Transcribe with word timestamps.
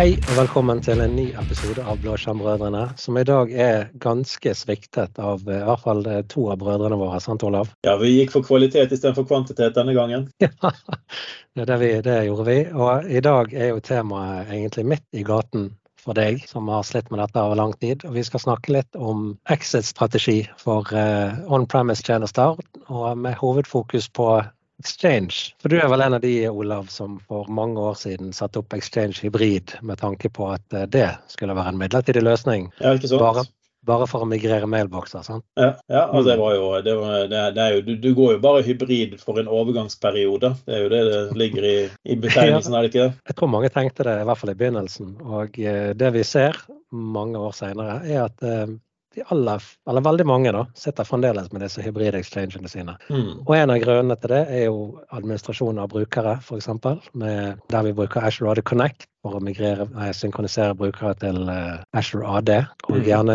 Hei 0.00 0.14
og 0.16 0.30
velkommen 0.32 0.78
til 0.80 1.02
en 1.04 1.12
ny 1.12 1.26
episode 1.36 1.82
av 1.84 1.98
Blåskjermbrødrene, 2.00 2.86
som 2.96 3.18
i 3.20 3.24
dag 3.28 3.50
er 3.52 3.82
ganske 4.00 4.54
sviktet 4.56 5.18
av 5.20 5.42
i 5.44 5.58
hvert 5.60 5.82
fall 5.82 6.00
to 6.32 6.46
av 6.48 6.56
brødrene 6.62 6.96
våre, 6.96 7.18
sant 7.20 7.44
Olav? 7.44 7.68
Ja, 7.84 7.98
vi 8.00 8.14
gikk 8.14 8.32
for 8.32 8.46
kvalitet 8.48 8.94
istedenfor 8.96 9.26
kvantitet 9.28 9.76
denne 9.76 9.92
gangen. 9.92 10.24
Ja, 10.40 11.66
det, 11.68 11.76
vi, 11.82 11.90
det 12.06 12.14
gjorde 12.30 12.46
vi. 12.48 12.56
Og 12.72 13.12
i 13.12 13.20
dag 13.26 13.52
er 13.52 13.74
jo 13.74 13.82
temaet 13.84 14.48
egentlig 14.48 14.86
midt 14.94 15.04
i 15.12 15.26
gaten 15.26 15.68
for 16.00 16.16
deg 16.16 16.46
som 16.48 16.72
har 16.72 16.86
slitt 16.88 17.12
med 17.12 17.20
dette 17.20 17.44
over 17.44 17.60
lang 17.60 17.76
tid. 17.84 18.06
Og 18.08 18.16
vi 18.16 18.24
skal 18.24 18.40
snakke 18.46 18.72
litt 18.78 18.96
om 18.96 19.34
exit-strategi 19.52 20.38
for 20.62 20.88
uh, 20.96 21.36
on-premise-tjenester, 21.52 22.56
og 22.88 23.20
med 23.20 23.36
hovedfokus 23.42 24.08
på 24.16 24.30
Exchange. 24.80 25.52
For 25.60 25.72
du 25.72 25.76
er 25.76 25.88
vel 25.92 26.00
en 26.00 26.16
av 26.16 26.24
de, 26.24 26.34
Olav, 26.48 26.88
som 26.92 27.18
for 27.28 27.48
mange 27.52 27.80
år 27.80 27.98
siden 28.00 28.32
satte 28.36 28.62
opp 28.62 28.72
Exchange 28.76 29.20
hybrid 29.20 29.76
med 29.84 30.00
tanke 30.00 30.32
på 30.32 30.48
at 30.54 30.76
eh, 30.76 30.88
det 30.88 31.08
skulle 31.28 31.56
være 31.56 31.74
en 31.74 31.80
midlertidig 31.80 32.24
løsning. 32.24 32.70
Ja, 32.80 32.94
ikke 32.96 33.10
sant? 33.10 33.20
Bare, 33.20 33.44
bare 33.86 34.08
for 34.08 34.24
å 34.24 34.28
migrere 34.28 34.68
mailbokser, 34.70 35.24
sant? 35.26 35.44
Ja, 35.60 35.74
ja 35.92 36.06
altså 36.08 36.30
det 36.30 36.38
var 36.40 36.56
jo, 36.56 36.66
det 36.84 36.96
var, 36.96 37.28
det, 37.32 37.44
det 37.56 37.68
jo 37.74 37.84
du, 37.86 37.94
du, 38.00 38.10
går 38.16 38.34
jo 38.36 38.42
bare 38.44 38.64
hybrid 38.64 39.16
for 39.20 39.40
en 39.40 39.48
overgangsperiode. 39.52 40.54
Det 40.66 40.76
er 40.76 40.84
jo 40.84 40.92
det 40.92 41.00
det 41.10 41.22
ligger 41.44 41.68
i, 41.68 41.78
i 42.04 42.18
betegnelsen, 42.20 42.74
er 42.76 42.84
det 42.84 42.92
ikke 42.92 43.06
det? 43.06 43.24
Jeg 43.32 43.40
tror 43.40 43.52
mange 43.52 43.72
tenkte 43.74 44.08
det, 44.08 44.20
i 44.20 44.28
hvert 44.28 44.40
fall 44.40 44.54
i 44.54 44.60
begynnelsen. 44.64 45.16
Og 45.28 45.60
eh, 45.60 45.90
det 45.96 46.14
vi 46.16 46.24
ser 46.24 46.60
mange 46.90 47.40
år 47.40 47.52
senere, 47.56 48.00
er 48.08 48.24
at 48.26 48.48
eh, 48.48 48.78
de 49.14 49.24
aller, 49.34 49.62
eller 49.90 50.04
veldig 50.06 50.26
mange 50.28 50.52
da, 50.54 50.64
sitter 50.78 51.06
fremdeles 51.06 51.50
med 51.52 51.64
disse 51.64 51.82
hybrid-exchangene 51.82 52.70
sine. 52.70 52.94
Mm. 53.10 53.42
Og 53.42 53.54
en 53.56 53.74
av 53.74 53.80
grunnene 53.82 54.16
til 54.22 54.34
det 54.34 54.42
er 54.54 54.66
jo 54.68 54.84
administrasjon 55.16 55.80
av 55.82 55.90
brukere, 55.90 56.36
f.eks. 56.38 56.70
Der 57.18 57.88
vi 57.88 57.96
bruker 57.96 58.30
AD 58.30 58.62
Connect 58.66 59.09
for 59.20 59.36
å 59.36 59.40
migrere, 59.44 59.84
nei, 59.92 60.10
synkronisere 60.16 60.72
brukere 60.78 61.12
til 61.20 61.42
uh, 61.50 61.82
Azure 61.96 62.26
AD. 62.38 62.54
Og, 62.88 62.96
Mm. 63.00 63.04
gjerne, 63.06 63.34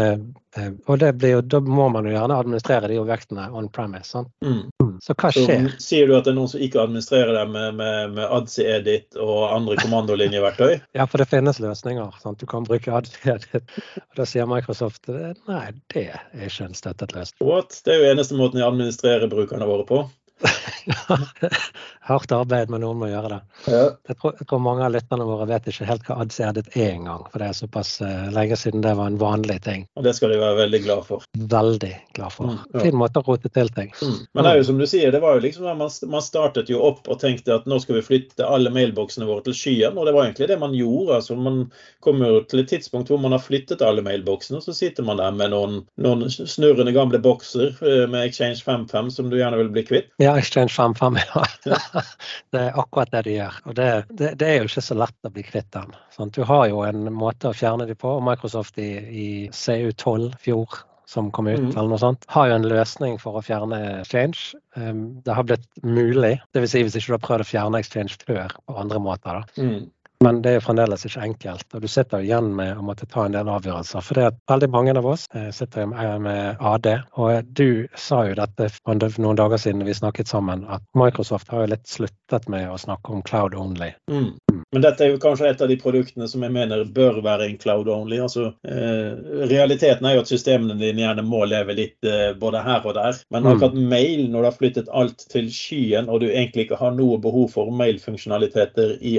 uh, 0.58 0.72
og 0.90 1.00
det 1.00 1.12
blir 1.22 1.36
jo, 1.36 1.42
da 1.42 1.60
må 1.62 1.86
man 1.94 2.06
jo 2.10 2.16
gjerne 2.16 2.38
administrere 2.42 2.90
de 2.90 2.98
objektene 3.02 3.46
on 3.54 3.68
premise. 3.70 4.10
Sant? 4.16 4.32
Mm. 4.44 4.64
Så 5.04 5.14
hva 5.14 5.30
Så 5.36 5.44
skjer? 5.46 5.68
sier 5.84 6.08
du 6.08 6.16
at 6.18 6.24
det 6.26 6.32
er 6.34 6.38
noen 6.40 6.50
som 6.50 6.62
ikke 6.64 6.82
administrerer 6.82 7.34
det 7.38 7.46
med, 7.52 7.76
med, 7.76 8.14
med 8.16 8.26
ADSI 8.40 8.66
Edit 8.78 9.16
og 9.20 9.44
andre 9.54 9.76
kommandolinjeverktøy? 9.84 10.80
Ja, 10.98 11.06
for 11.06 11.22
det 11.22 11.28
finnes 11.30 11.60
løsninger. 11.62 12.14
Sant? 12.24 12.40
Du 12.40 12.46
kan 12.50 12.64
bruke 12.66 12.94
AD. 12.96 13.10
Og 13.30 14.16
da 14.18 14.26
sier 14.26 14.48
Microsoft 14.50 15.10
eh, 15.12 15.34
nei, 15.52 15.66
det 15.94 16.08
er 16.16 16.48
ikke 16.50 16.70
en 16.70 16.78
støttet 16.78 17.14
løsning. 17.14 17.46
What? 17.46 17.82
Det 17.86 17.94
er 17.94 18.02
jo 18.02 18.12
eneste 18.16 18.38
måten 18.40 18.62
de 18.62 18.66
administrerer 18.68 19.28
brukerne 19.32 19.68
våre 19.70 19.86
på. 19.90 20.06
Hardt 22.06 22.32
arbeid, 22.32 22.70
men 22.70 22.84
noen 22.84 23.00
må 23.02 23.08
gjøre 23.10 23.30
det. 23.32 23.40
Ja. 23.72 23.84
Jeg 24.10 24.18
tror, 24.20 24.36
jeg 24.38 24.48
tror 24.50 24.62
mange 24.62 24.84
av 24.86 24.92
lytterne 24.94 25.26
våre 25.26 25.48
vet 25.50 25.70
ikke 25.72 25.88
helt 25.90 26.06
hva 26.06 26.20
ads 26.22 26.38
er 26.44 26.52
det 26.54 26.66
er 26.76 26.92
engang. 26.92 27.24
For 27.32 27.42
det 27.42 27.48
er 27.50 27.58
såpass 27.58 27.96
uh, 28.04 28.28
lenge 28.36 28.58
siden 28.60 28.84
det 28.86 28.94
var 29.00 29.10
en 29.10 29.18
vanlig 29.22 29.58
ting. 29.66 29.88
Og 29.98 30.06
det 30.06 30.14
skal 30.18 30.34
de 30.34 30.38
være 30.42 30.60
veldig 30.60 30.82
glad 30.86 31.06
for. 31.08 31.26
Veldig 31.56 31.94
glad 32.18 32.36
for. 32.36 32.52
Mm, 32.52 32.60
ja. 32.76 32.84
Fin 32.84 33.00
måte 33.00 33.24
å 33.24 33.26
rote 33.26 33.50
til 33.50 33.72
ting. 33.78 33.90
Mm. 34.02 34.20
Men 34.38 34.46
det 34.46 34.52
er 34.52 34.60
jo 34.60 34.68
som 34.70 34.82
du 34.82 34.86
sier, 34.90 35.16
det 35.16 35.24
var 35.24 35.40
jo 35.40 35.46
liksom 35.48 35.66
man, 35.66 35.94
man 36.12 36.26
startet 36.26 36.70
jo 36.70 36.84
opp 36.86 37.10
og 37.10 37.20
tenkte 37.24 37.56
at 37.56 37.66
nå 37.70 37.80
skal 37.82 38.00
vi 38.00 38.06
flytte 38.06 38.46
alle 38.46 38.74
mailboksene 38.76 39.28
våre 39.30 39.48
til 39.48 39.58
skyen, 39.58 39.98
og 39.98 40.06
det 40.06 40.14
var 40.14 40.28
egentlig 40.28 40.52
det 40.52 40.60
man 40.62 40.78
gjorde. 40.78 41.22
altså 41.22 41.40
Man 41.40 41.64
kommer 42.06 42.36
jo 42.36 42.44
til 42.52 42.62
et 42.62 42.70
tidspunkt 42.76 43.10
hvor 43.10 43.22
man 43.24 43.34
har 43.34 43.42
flyttet 43.44 43.82
alle 43.86 44.06
mailboksene, 44.06 44.62
og 44.62 44.68
så 44.68 44.76
sitter 44.78 45.08
man 45.08 45.22
der 45.22 45.34
med 45.34 45.56
noen, 45.56 45.82
noen 46.02 46.28
snurrende 46.30 46.94
gamle 46.96 47.22
bokser 47.24 47.74
eh, 47.82 48.06
med 48.12 48.28
Exchange 48.28 48.62
55 48.62 49.14
som 49.18 49.32
du 49.32 49.40
gjerne 49.40 49.58
vil 49.64 49.74
bli 49.74 49.86
kvitt. 49.88 50.14
Ja, 50.22 50.25
Exchange 50.34 50.74
55, 50.74 51.18
ja. 51.22 51.44
det 52.52 52.62
er 52.62 52.80
akkurat 52.82 53.12
det 53.14 53.22
de 53.28 53.36
gjør. 53.38 53.60
Og 53.70 53.76
det, 53.78 53.88
det, 54.10 54.32
det 54.42 54.48
er 54.50 54.58
jo 54.62 54.68
ikke 54.70 54.84
så 54.88 54.98
lett 54.98 55.28
å 55.30 55.32
bli 55.36 55.44
kvitt 55.46 55.70
den. 55.76 55.94
Sånn, 56.16 56.32
Du 56.36 56.42
har 56.50 56.68
jo 56.72 56.82
en 56.88 57.06
måte 57.14 57.52
å 57.52 57.56
fjerne 57.56 57.86
dem 57.90 57.96
på, 58.02 58.16
og 58.18 58.24
Microsoft 58.26 58.78
i, 58.82 58.90
i 59.06 59.28
CU12 59.54 60.32
fjor 60.42 60.82
som 61.06 61.28
kom 61.32 61.46
ut, 61.52 61.60
Mhm. 61.62 61.76
eller 61.78 61.90
noe 61.92 62.02
sånt, 62.02 62.24
har 62.34 62.48
jo 62.50 62.56
en 62.56 62.64
løsning 62.66 63.20
for 63.22 63.38
å 63.38 63.44
fjerne 63.46 63.78
Exchange. 64.02 64.56
Um, 64.76 65.22
det 65.22 65.36
har 65.38 65.44
blitt 65.46 65.68
mulig, 65.86 66.40
dvs. 66.56 66.72
Si 66.72 66.82
hvis 66.82 66.96
ikke 66.98 67.12
du 67.12 67.18
har 67.20 67.26
prøvd 67.28 67.44
å 67.46 67.50
fjerne 67.52 67.78
Exchange 67.84 68.18
før 68.26 68.56
på 68.66 68.78
andre 68.82 69.00
måter. 69.00 69.44
da. 69.44 69.62
Mm. 69.62 69.92
Men 70.24 70.42
det 70.46 70.56
er 70.56 70.64
fremdeles 70.64 71.06
ikke 71.08 71.24
enkelt, 71.28 71.66
og 71.76 71.84
du 71.84 71.88
sitter 71.92 72.24
igjen 72.24 72.52
med 72.56 72.78
å 72.78 72.86
måtte 72.86 73.08
ta 73.10 73.26
en 73.26 73.36
del 73.36 73.50
avgjørelser. 73.52 74.04
For 74.06 74.18
det 74.18 74.30
at 74.32 74.40
veldig 74.52 74.70
mange 74.74 74.96
av 74.96 75.08
oss 75.12 75.26
eh, 75.36 75.50
sitter 75.54 75.90
med, 75.92 76.56
AD, 76.60 76.88
og 77.20 77.50
du 77.58 77.88
sa 78.00 78.24
jo 78.30 78.38
dette 78.38 78.70
for 78.78 79.02
noen 79.22 79.40
dager 79.40 79.62
siden 79.62 79.84
vi 79.86 79.96
snakket 79.96 80.32
sammen, 80.32 80.66
at 80.72 80.84
Microsoft 80.98 81.52
har 81.54 81.66
jo 81.66 81.74
litt 81.74 81.88
sluttet 81.90 82.50
med 82.52 82.70
å 82.72 82.80
snakke 82.80 83.14
om 83.14 83.24
cloud 83.28 83.58
only. 83.60 83.92
Mm. 84.12 84.32
Men 84.74 84.84
dette 84.84 85.06
er 85.06 85.14
jo 85.14 85.22
kanskje 85.22 85.50
et 85.52 85.62
av 85.62 85.70
de 85.72 85.78
produktene 85.80 86.28
som 86.32 86.44
jeg 86.44 86.52
mener 86.52 86.84
bør 86.96 87.22
være 87.24 87.50
en 87.50 87.60
cloud 87.62 87.90
only. 87.92 88.20
Altså, 88.24 88.50
eh, 88.68 89.12
realiteten 89.52 90.08
er 90.08 90.18
jo 90.18 90.24
at 90.26 90.32
systemene 90.32 90.80
dine 90.80 91.04
gjerne 91.04 91.24
må 91.28 91.44
leve 91.48 91.76
litt 91.78 92.08
eh, 92.08 92.34
både 92.40 92.64
her 92.66 92.88
og 92.88 92.98
der. 92.98 93.22
Men 93.32 93.46
Mm. 93.46 93.90
mail, 93.90 94.30
når 94.32 94.42
du 94.42 94.46
har 94.46 94.58
flyttet 94.58 94.90
alt 94.92 95.26
til 95.32 95.48
skyen, 95.52 96.10
og 96.10 96.20
du 96.22 96.28
egentlig 96.28 96.66
ikke 96.66 96.80
har 96.80 96.92
noe 96.92 97.18
behov 97.22 97.52
for 97.54 97.72
mailfunksjonaliteter 97.72 98.98
i 99.02 99.18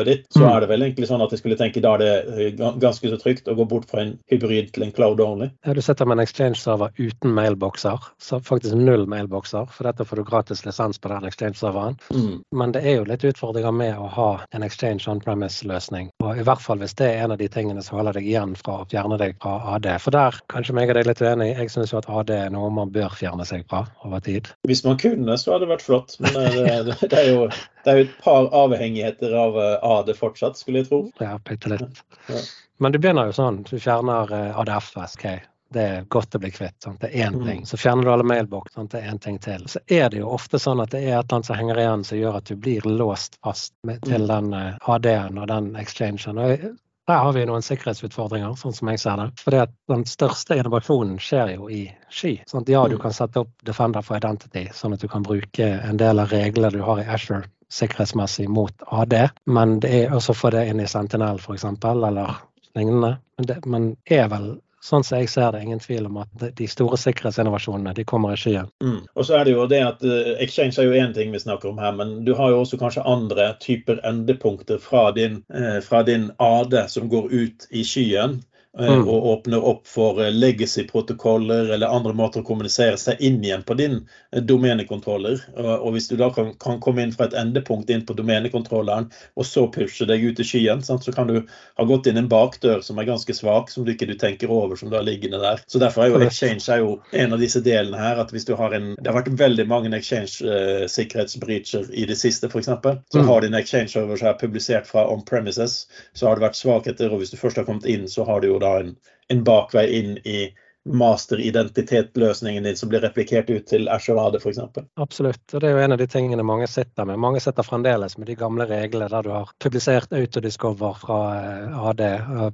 on-premises-miljøet 0.00 0.06
ditt, 0.06 0.26
så 0.32 0.40
Mm. 0.40 0.56
er 0.56 0.60
det 0.60 0.68
vel 0.68 0.82
egentlig 0.82 1.08
sånn 1.08 1.22
at 1.22 1.30
jeg 1.30 1.38
skulle 1.40 1.56
tenke 1.56 1.80
da 1.80 1.94
er 1.94 1.98
det 1.98 2.56
eh, 2.58 2.72
ganske 2.78 3.10
så 3.10 3.18
trygt 3.20 3.48
å 3.48 3.56
gå 3.56 3.68
bort 3.68 3.88
fra 3.90 4.00
en 4.00 4.18
hybrid 4.30 4.72
til 4.72 4.82
en 4.84 4.92
cloud 4.92 5.20
only. 5.20 5.50
Ja, 5.66 5.72
Du 5.72 5.80
sitter 5.80 6.06
med 6.06 6.18
en 6.18 6.24
Exchange-server 6.26 6.90
uten 6.98 7.32
mailbokser, 7.34 7.98
så 8.18 8.40
faktisk 8.40 8.74
null 8.74 9.06
mailbokser, 9.06 9.66
for 9.70 9.84
dette 9.84 10.04
får 10.04 10.16
du 10.16 10.24
gratis 10.24 10.64
lisens 10.64 10.98
på 10.98 11.08
den 11.08 11.24
Exchange-serveren. 11.24 11.98
Mm. 12.12 12.42
Men 12.52 12.72
det 12.72 12.84
er 12.84 12.96
jo 12.96 13.04
litt 13.04 13.24
utfordringer 13.24 13.72
med 13.72 13.96
å 13.96 14.08
ha 14.08 14.40
en 14.52 14.62
Exchange 14.62 15.06
on-premise-løsning. 15.08 16.10
Og 16.22 16.38
i 16.38 16.42
hvert 16.42 16.60
fall 16.60 16.78
hvis 16.78 16.94
det 16.94 17.06
er 17.06 17.24
en 17.24 17.32
av 17.32 17.38
de 17.38 17.48
tingene 17.48 17.82
som 17.82 17.98
holder 17.98 18.12
deg 18.18 18.26
igjen 18.26 18.56
fra 18.56 18.80
å 18.82 18.88
fjerne 18.90 19.18
deg 19.18 19.36
fra 19.40 19.58
AD. 19.76 19.86
For 20.00 20.10
der, 20.10 20.36
kanskje 20.48 20.74
meg 20.74 20.90
og 20.90 20.94
deg 20.94 21.06
litt 21.06 21.20
uenig, 21.22 21.56
jeg 21.56 21.70
syns 21.70 21.92
jo 21.92 21.98
at 21.98 22.08
AD 22.08 22.30
er 22.30 22.50
noe 22.50 22.70
man 22.70 22.90
bør 22.90 23.10
fjerne 23.16 23.46
seg 23.46 23.64
fra 23.68 23.86
over 24.04 24.20
tid. 24.20 24.48
Hvis 24.66 24.84
man 24.84 24.96
kunne, 24.98 25.36
så 25.38 25.52
hadde 25.52 25.66
det 25.66 25.74
vært 25.74 25.86
flott. 25.86 26.16
Men 26.20 26.32
det, 26.34 26.84
det, 26.86 27.10
det, 27.10 27.18
er, 27.18 27.30
jo, 27.32 27.48
det 27.84 27.92
er 27.92 27.96
jo 28.00 28.04
et 28.08 28.18
par 28.22 28.48
avhengigheter 28.52 29.32
av, 29.34 29.56
AD 29.82 30.06
det 30.06 30.16
fortsatt, 30.18 30.56
skulle 30.56 30.82
jeg 30.82 30.88
tro. 30.88 31.10
Ja, 31.20 31.38
bitte 31.38 31.68
litt. 31.72 32.02
Ja. 32.28 32.40
Men 32.80 32.92
du 32.92 32.98
begynner 32.98 33.26
jo 33.26 33.32
sånn. 33.36 33.62
Du 33.68 33.78
fjerner 33.78 34.30
ADF 34.58 34.92
og 34.96 35.08
SK. 35.08 35.24
Det 35.72 35.82
er 35.86 36.04
godt 36.10 36.34
å 36.34 36.40
bli 36.42 36.50
kvitt. 36.50 36.74
Sant? 36.82 36.98
Det 37.00 37.12
er 37.14 37.28
én 37.28 37.36
Mm. 37.38 37.44
ting. 37.46 37.60
Så 37.64 37.76
fjerner 37.78 38.02
du 38.04 38.10
alle 38.10 38.24
mailboks. 38.24 38.72
Sant? 38.74 38.90
Det 38.90 39.04
er 39.04 39.10
én 39.12 39.20
ting 39.20 39.38
til. 39.38 39.60
Så 39.68 39.78
er 39.88 40.08
det 40.10 40.18
jo 40.18 40.26
ofte 40.28 40.58
sånn 40.58 40.82
at 40.82 40.90
det 40.90 41.04
er 41.04 41.18
et 41.20 41.24
eller 41.30 41.36
annet 41.36 41.46
som 41.46 41.56
henger 41.56 41.76
igjen 41.78 42.04
som 42.04 42.18
gjør 42.18 42.36
at 42.36 42.44
du 42.44 42.56
blir 42.56 42.80
låst 42.82 43.38
fast 43.44 43.72
med, 43.84 44.00
til 44.02 44.20
Mm. 44.20 44.26
den 44.28 44.52
eh, 44.54 44.78
AD-en 44.88 45.38
og 45.38 45.46
den 45.48 45.76
exchangen. 45.76 46.38
Og 46.38 46.58
der 47.06 47.16
har 47.18 47.32
vi 47.32 47.44
noen 47.46 47.62
sikkerhetsutfordringer, 47.62 48.56
sånn 48.58 48.74
som 48.74 48.88
jeg 48.88 48.98
ser 48.98 49.16
det. 49.16 49.30
Fordi 49.38 49.56
at 49.62 49.70
den 49.88 50.04
største 50.04 50.56
innovasjonen 50.58 51.18
skjer 51.18 51.54
jo 51.56 51.68
i 51.68 51.92
sky. 52.10 52.40
Sånn 52.46 52.62
at 52.62 52.68
Ja, 52.68 52.86
du 52.88 52.96
Mm. 52.96 53.02
kan 53.02 53.10
sette 53.12 53.36
opp 53.40 53.50
Defender 53.64 54.02
for 54.02 54.16
Identity, 54.16 54.66
sånn 54.72 54.92
at 54.94 55.00
du 55.00 55.06
kan 55.08 55.22
bruke 55.22 55.60
en 55.84 55.96
del 55.96 56.18
av 56.18 56.28
reglene 56.30 56.72
du 56.72 56.82
har 56.82 56.98
i 56.98 57.04
Azure 57.06 57.44
sikkerhetsmessig 57.70 58.48
mot 58.50 58.82
AD, 58.86 59.14
men 59.46 59.78
det 59.80 59.92
er 59.94 60.16
også 60.16 60.34
få 60.34 60.50
det 60.54 60.66
inn 60.70 60.82
i 60.82 60.88
Sentinel 60.90 61.38
f.eks., 61.38 61.64
eller 61.64 62.34
lignende. 62.74 63.16
Men 63.38 63.46
det 63.46 63.60
men 63.66 63.86
er 64.10 64.28
vel, 64.32 64.48
sånn 64.82 65.04
som 65.04 65.20
jeg 65.20 65.30
ser 65.30 65.52
det, 65.52 65.62
ingen 65.62 65.82
tvil 65.82 66.06
om 66.08 66.20
at 66.22 66.44
de- 66.56 66.68
store 66.70 66.98
sikkerhetsinnovasjonene 66.98 67.94
de 67.94 68.04
kommer 68.04 68.34
i 68.34 68.40
skyen. 68.40 68.70
Mm. 68.82 69.00
Og 69.14 69.26
så 69.26 69.38
er 69.38 69.44
det 69.44 69.54
jo 69.54 69.66
det 69.70 69.80
at 69.86 70.04
eh, 70.04 70.34
Exchange 70.44 70.80
er 70.80 70.88
jo 70.88 70.98
én 70.98 71.14
ting 71.14 71.32
vi 71.32 71.42
snakker 71.42 71.70
om 71.70 71.78
her, 71.78 71.92
men 71.96 72.24
du 72.24 72.34
har 72.34 72.50
jo 72.50 72.62
også 72.64 72.80
kanskje 72.80 73.06
andre 73.06 73.52
typer 73.60 74.00
endepunkter 74.04 74.80
fra 74.82 75.10
din, 75.16 75.42
eh, 75.54 75.80
fra 75.84 76.02
din 76.02 76.30
AD 76.38 76.78
som 76.88 77.10
går 77.12 77.30
ut 77.32 77.68
i 77.70 77.84
skyen. 77.84 78.40
Eh, 78.78 78.86
Mm. 78.90 79.08
Og 79.08 79.26
åpner 79.32 79.64
opp 79.66 79.86
for 79.88 80.20
eh, 80.22 80.30
legacy-protokoller 80.32 81.70
eller 81.74 81.86
andre 81.90 82.12
måter 82.14 82.40
å 82.40 82.46
kommunisere 82.46 82.96
seg 82.98 83.20
inn 83.20 83.40
igjen 83.44 83.62
på 83.66 83.74
din 83.74 83.96
eh, 84.32 84.42
domenekontroller. 84.42 85.40
Og, 85.56 85.92
hvis 85.94 86.08
du 86.08 86.16
da 86.16 86.30
kan, 86.34 86.52
kan 86.60 86.80
komme 86.80 87.02
inn 87.02 87.12
fra 87.12 87.26
et 87.26 87.34
endepunkt 87.34 87.90
inn 87.90 88.04
på 88.06 88.14
domenekontrolleren, 88.18 89.10
og 89.36 89.46
så 89.46 89.66
pushe 89.72 90.06
deg 90.06 90.22
ut 90.24 90.40
i 90.40 90.46
skyen, 90.46 90.82
sant, 90.86 91.04
så 91.04 91.12
kan 91.12 91.26
du 91.30 91.40
ha 91.42 91.84
gått 91.88 92.06
inn 92.06 92.16
en 92.20 92.28
bakdør 92.30 92.82
som 92.86 92.98
er 92.98 93.08
ganske 93.10 93.34
svak, 93.34 93.70
som 93.70 93.84
du 93.84 93.92
ikke 93.94 94.06
du 94.06 94.14
tenker 94.14 94.50
over, 94.50 94.76
som 94.76 94.90
du 94.90 94.96
har 94.96 95.06
liggende 95.06 95.40
der. 95.42 95.60
Så 95.66 95.78
derfor 95.82 96.04
er 96.04 96.14
jo 96.14 96.20
Exchange 96.26 96.62
er 96.70 96.78
jo 96.84 96.94
en 97.12 97.32
av 97.34 97.42
disse 97.42 97.60
delene 97.64 97.98
her. 97.98 98.20
at 98.20 98.30
hvis 98.30 98.44
du 98.46 98.54
har 98.56 98.72
en, 98.76 98.94
Det 99.00 99.06
har 99.10 99.22
vært 99.22 99.34
veldig 99.38 99.66
mange 99.68 99.90
Exchange-sikkerhetsbreacher 99.96 101.90
i 101.94 102.04
det 102.06 102.16
siste, 102.18 102.48
f.eks. 102.48 102.66
Så 103.12 103.18
Mm. 103.20 103.26
har 103.26 103.40
din 103.40 103.54
Exchange-server 103.54 104.22
er 104.24 104.34
publisert 104.38 104.86
fra 104.86 105.06
on-premises, 105.10 105.86
så 106.14 106.26
har 106.28 106.36
det 106.36 106.44
vært 106.48 106.56
svakheter. 106.56 107.12
Og 107.12 107.18
hvis 107.20 107.30
du 107.30 107.36
først 107.36 107.56
har 107.56 107.64
kommet 107.64 107.86
inn, 107.86 108.06
så 108.08 108.24
har 108.26 108.40
du 108.40 108.48
jo 108.48 108.58
da 108.62 108.76
en, 108.80 108.96
en 109.32 109.44
bakvei 109.46 109.86
inn 110.00 110.18
i 110.24 110.50
masteridentitetsløsningen 110.88 112.64
din 112.64 112.76
som 112.76 112.88
blir 112.88 113.02
replikert 113.04 113.50
ut 113.50 113.66
til 113.68 113.88
AD 113.88 114.38
f.eks. 114.40 114.60
Absolutt. 114.96 115.42
Og 115.52 115.60
det 115.60 115.68
er 115.68 115.76
jo 115.76 115.82
en 115.84 115.92
av 115.92 116.00
de 116.00 116.06
tingene 116.08 116.46
mange 116.46 116.68
sitter 116.72 117.04
med. 117.04 117.20
Mange 117.20 117.42
sitter 117.44 117.66
fremdeles 117.66 118.16
med 118.18 118.30
de 118.30 118.38
gamle 118.40 118.64
reglene 118.70 119.10
der 119.12 119.26
du 119.26 119.30
har 119.34 119.52
publisert 119.60 120.12
Autodiscover 120.16 120.96
fra 121.02 121.20
eh, 121.36 121.82
AD, 121.90 122.02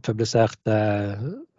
publisert 0.02 0.58
eh, 0.66 1.14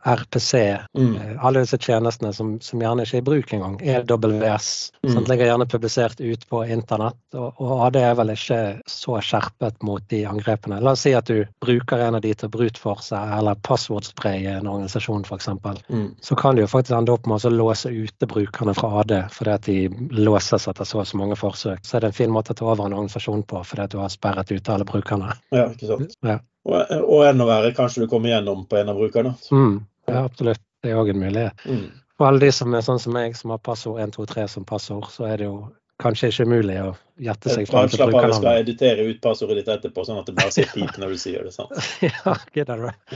RPC, 0.07 0.61
Mm. 0.97 1.15
eh, 1.15 1.45
alle 1.45 1.61
disse 1.65 1.77
tjenestene 1.77 2.33
som, 2.33 2.55
som 2.63 2.81
gjerne 2.81 3.03
ikke 3.05 3.17
er 3.17 3.21
i 3.23 3.25
bruk 3.27 3.53
engang. 3.53 3.75
EWS. 3.81 4.69
Mm. 5.03 5.13
Sant, 5.13 5.27
ligger 5.27 5.49
gjerne 5.49 5.67
publisert 5.69 6.21
ut 6.21 6.45
på 6.49 6.63
internett, 6.71 7.19
og, 7.35 7.59
og 7.61 7.85
AD 7.87 7.99
er 8.01 8.15
vel 8.19 8.31
ikke 8.33 8.59
så 8.89 9.19
skjerpet 9.23 9.83
mot 9.85 10.03
de 10.11 10.23
angrepene. 10.29 10.79
La 10.83 10.93
oss 10.95 11.03
si 11.05 11.13
at 11.17 11.27
du 11.29 11.43
bruker 11.63 12.01
en 12.07 12.17
av 12.19 12.23
de 12.23 12.33
til 12.33 12.49
å 12.49 12.53
brutforce 12.55 13.19
eller 13.37 13.59
passwordspraye 13.67 14.57
en 14.59 14.67
organisasjon 14.71 15.25
f.eks. 15.27 15.49
Mm. 15.89 16.09
Så 16.23 16.35
kan 16.39 16.55
du 16.55 16.63
jo 16.63 16.71
faktisk 16.71 16.97
ende 16.97 17.13
opp 17.13 17.27
med 17.29 17.45
å 17.45 17.53
låse 17.53 17.91
ute 17.91 18.27
brukerne 18.29 18.75
fra 18.77 19.01
AD 19.01 19.15
fordi 19.33 19.53
at 19.53 19.67
de 19.67 19.77
låses 20.17 20.67
etter 20.67 20.87
så 20.87 21.01
og 21.03 21.07
så 21.07 21.17
mange 21.19 21.35
forsøk. 21.37 21.83
Så 21.85 21.97
er 21.97 22.05
det 22.05 22.11
en 22.13 22.17
fin 22.17 22.31
måte 22.33 22.55
å 22.55 22.57
ta 22.57 22.65
over 22.71 22.87
en 22.87 22.95
organisasjon 22.97 23.43
på 23.47 23.61
fordi 23.67 23.83
at 23.85 23.93
du 23.93 23.99
har 24.01 24.09
sperret 24.13 24.51
ute 24.51 24.73
alle 24.73 24.87
brukerne. 24.87 25.35
Ja, 25.53 25.67
ikke 25.71 25.89
sant. 25.91 26.15
Ja. 26.25 26.39
Og, 26.67 26.89
og 27.07 27.21
enda 27.29 27.45
verre, 27.47 27.71
kanskje 27.75 28.03
du 28.03 28.09
kommer 28.11 28.33
gjennom 28.33 28.65
på 28.67 28.75
en 28.79 28.89
av 28.91 28.97
brukerne. 28.99 29.35
Mm, 29.55 29.77
ja, 30.07 30.23
absolutt. 30.23 30.63
Det 30.83 30.91
er 30.93 30.99
òg 31.01 31.11
en 31.11 31.19
mulighet. 31.21 31.65
Mm. 31.65 31.87
For 32.17 32.29
alle 32.29 32.41
de 32.41 32.51
som 32.53 32.73
er 32.73 32.85
sånn 32.85 33.01
som 33.01 33.13
meg, 33.13 33.35
som 33.37 33.53
har 33.53 33.61
passord 33.63 33.99
123 34.01 34.47
som 34.55 34.65
passord, 34.65 35.09
så 35.13 35.27
er 35.29 35.41
det 35.41 35.49
jo 35.49 35.57
kanskje 36.01 36.29
ikke 36.29 36.45
umulig 36.45 36.77
å 36.83 36.89
gjette 37.17 37.49
seg 37.49 37.65
fram 37.65 37.87
til 37.89 38.03
av, 38.05 38.11
jeg 38.13 38.35
skal 38.37 38.59
editere 38.61 39.05
ut 39.07 39.19
passordet 39.23 39.57
ditt 39.57 39.69
etterpå, 39.73 40.03
sånn 40.05 40.19
at 40.21 40.27
det 40.29 40.35
bare 40.37 40.53
sier 40.53 40.69
pip 40.69 40.99
når 41.01 41.15
du 41.15 41.19
sier 41.21 41.47
det. 41.47 41.53
sant? 41.55 41.73
ja, 42.05 42.35
gidder 42.53 42.83
du. 42.83 43.15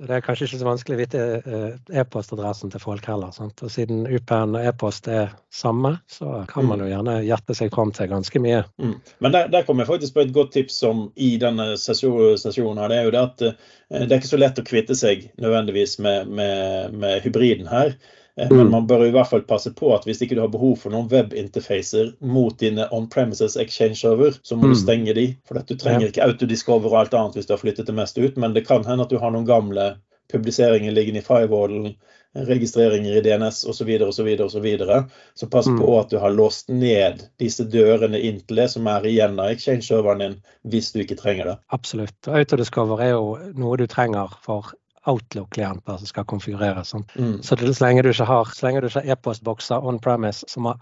Det 0.00 0.16
er 0.16 0.24
kanskje 0.24 0.48
ikke 0.48 0.60
så 0.62 0.66
vanskelig 0.66 0.96
å 0.96 1.00
vite 1.00 1.22
eh, 1.38 2.00
e-postadressen 2.02 2.74
til 2.74 2.82
folk 2.82 3.06
heller. 3.06 3.30
Sant? 3.36 3.62
Og 3.62 3.70
siden 3.70 4.02
UPN 4.10 4.58
og 4.58 4.66
e-post 4.72 5.06
er 5.12 5.30
samme, 5.54 5.94
så 6.10 6.42
kan 6.50 6.66
man 6.66 6.82
jo 6.82 6.90
gjerne 6.90 7.20
gjette 7.22 7.58
seg 7.60 7.70
fram 7.74 7.94
til 7.94 8.10
ganske 8.10 8.42
mye. 8.42 8.64
Mm. 8.82 8.96
Men 9.22 9.36
der, 9.36 9.50
der 9.54 9.66
kom 9.68 9.82
jeg 9.82 9.90
faktisk 9.92 10.18
på 10.18 10.26
et 10.26 10.34
godt 10.34 10.54
tips 10.58 10.82
som 10.82 11.06
i 11.14 11.36
denne 11.42 11.76
sesjonen. 11.78 12.82
her, 12.82 12.90
Det 12.90 12.98
er 12.98 13.06
jo 13.06 13.14
det 13.14 13.26
at 13.28 13.46
eh, 13.46 13.68
det 14.00 14.08
er 14.10 14.18
ikke 14.18 14.34
så 14.34 14.42
lett 14.42 14.58
å 14.58 14.66
kvitte 14.66 14.98
seg 14.98 15.30
nødvendigvis 15.38 16.00
med, 16.02 16.26
med, 16.26 16.98
med 16.98 17.22
hybriden 17.22 17.70
her. 17.70 17.94
Eh, 18.38 18.48
Men 18.50 18.66
Mm. 18.66 18.70
man 18.70 18.86
bør 18.86 19.06
i 19.06 19.10
hvert 19.10 19.26
fall 19.28 19.42
passe 19.42 19.70
på 19.74 19.94
at 19.94 20.04
hvis 20.04 20.22
ikke 20.22 20.34
du 20.34 20.40
har 20.40 20.48
behov 20.48 20.76
for 20.78 20.90
noen 20.90 21.08
webinterfacer 21.10 22.12
mot 22.20 22.58
dine 22.58 22.86
on-premises 22.92 23.56
exchange-server, 23.56 24.38
så 24.42 24.56
må 24.56 24.62
du 24.62 24.74
Mm. 24.74 24.74
stenge 24.84 25.14
de. 25.14 25.36
For 25.48 25.58
du 25.58 25.74
trenger 25.76 26.06
ikke 26.08 26.22
autodiscover 26.22 26.86
og 26.92 26.98
alt 27.00 27.14
annet 27.14 27.34
hvis 27.34 27.46
du 27.46 27.52
har 27.52 27.58
flyttet 27.58 27.86
det 27.86 27.94
meste 27.94 28.22
ut, 28.24 28.36
men 28.36 28.54
det 28.54 28.66
kan 28.66 28.84
hende 28.84 29.02
at 29.02 29.10
du 29.10 29.18
har 29.18 29.30
noen 29.30 29.46
gamle 29.46 29.96
publiseringer 30.32 30.92
liggende 30.92 31.18
i 31.18 31.22
firewallen, 31.26 31.94
registreringer 32.36 33.16
i 33.16 33.20
DNS 33.20 33.64
osv. 33.66 33.88
osv. 34.06 34.40
og 34.40 34.50
Så 34.50 35.08
så 35.34 35.50
pass 35.50 35.66
Mm. 35.66 35.78
på 35.80 36.00
at 36.00 36.10
du 36.10 36.18
har 36.18 36.30
låst 36.30 36.68
ned 36.68 37.28
disse 37.38 37.64
dørene 37.64 38.20
inn 38.22 38.40
til 38.40 38.56
det 38.56 38.70
som 38.70 38.86
er 38.86 39.00
igjen 39.02 39.38
av 39.40 39.50
exchange-serveren 39.50 40.18
din, 40.18 40.36
hvis 40.66 40.92
du 40.92 41.00
ikke 41.00 41.16
trenger 41.16 41.44
det. 41.44 41.58
Absolutt. 41.72 42.28
Autodiscover 42.28 43.00
er 43.00 43.10
jo 43.10 43.38
noe 43.54 43.76
du 43.76 43.86
trenger 43.86 44.28
for 44.42 44.72
Outlook-klienter 45.08 45.96
som 45.96 46.10
skal 46.10 46.26
konfigureres. 46.28 46.92
Sånn. 46.92 47.06
Mm. 47.16 47.38
Så 47.46 47.56
så 47.56 47.84
lenge 47.84 48.04
du 48.04 48.10
ikke 48.12 48.28
har 48.28 48.50
så 48.54 48.66
lenge 48.66 48.82
du 48.82 48.90
ikke 48.90 49.00
har 49.00 49.14
e-postbokser 49.14 49.86
on 49.86 50.00
premise 50.02 50.44
som 50.48 50.68
har 50.68 50.80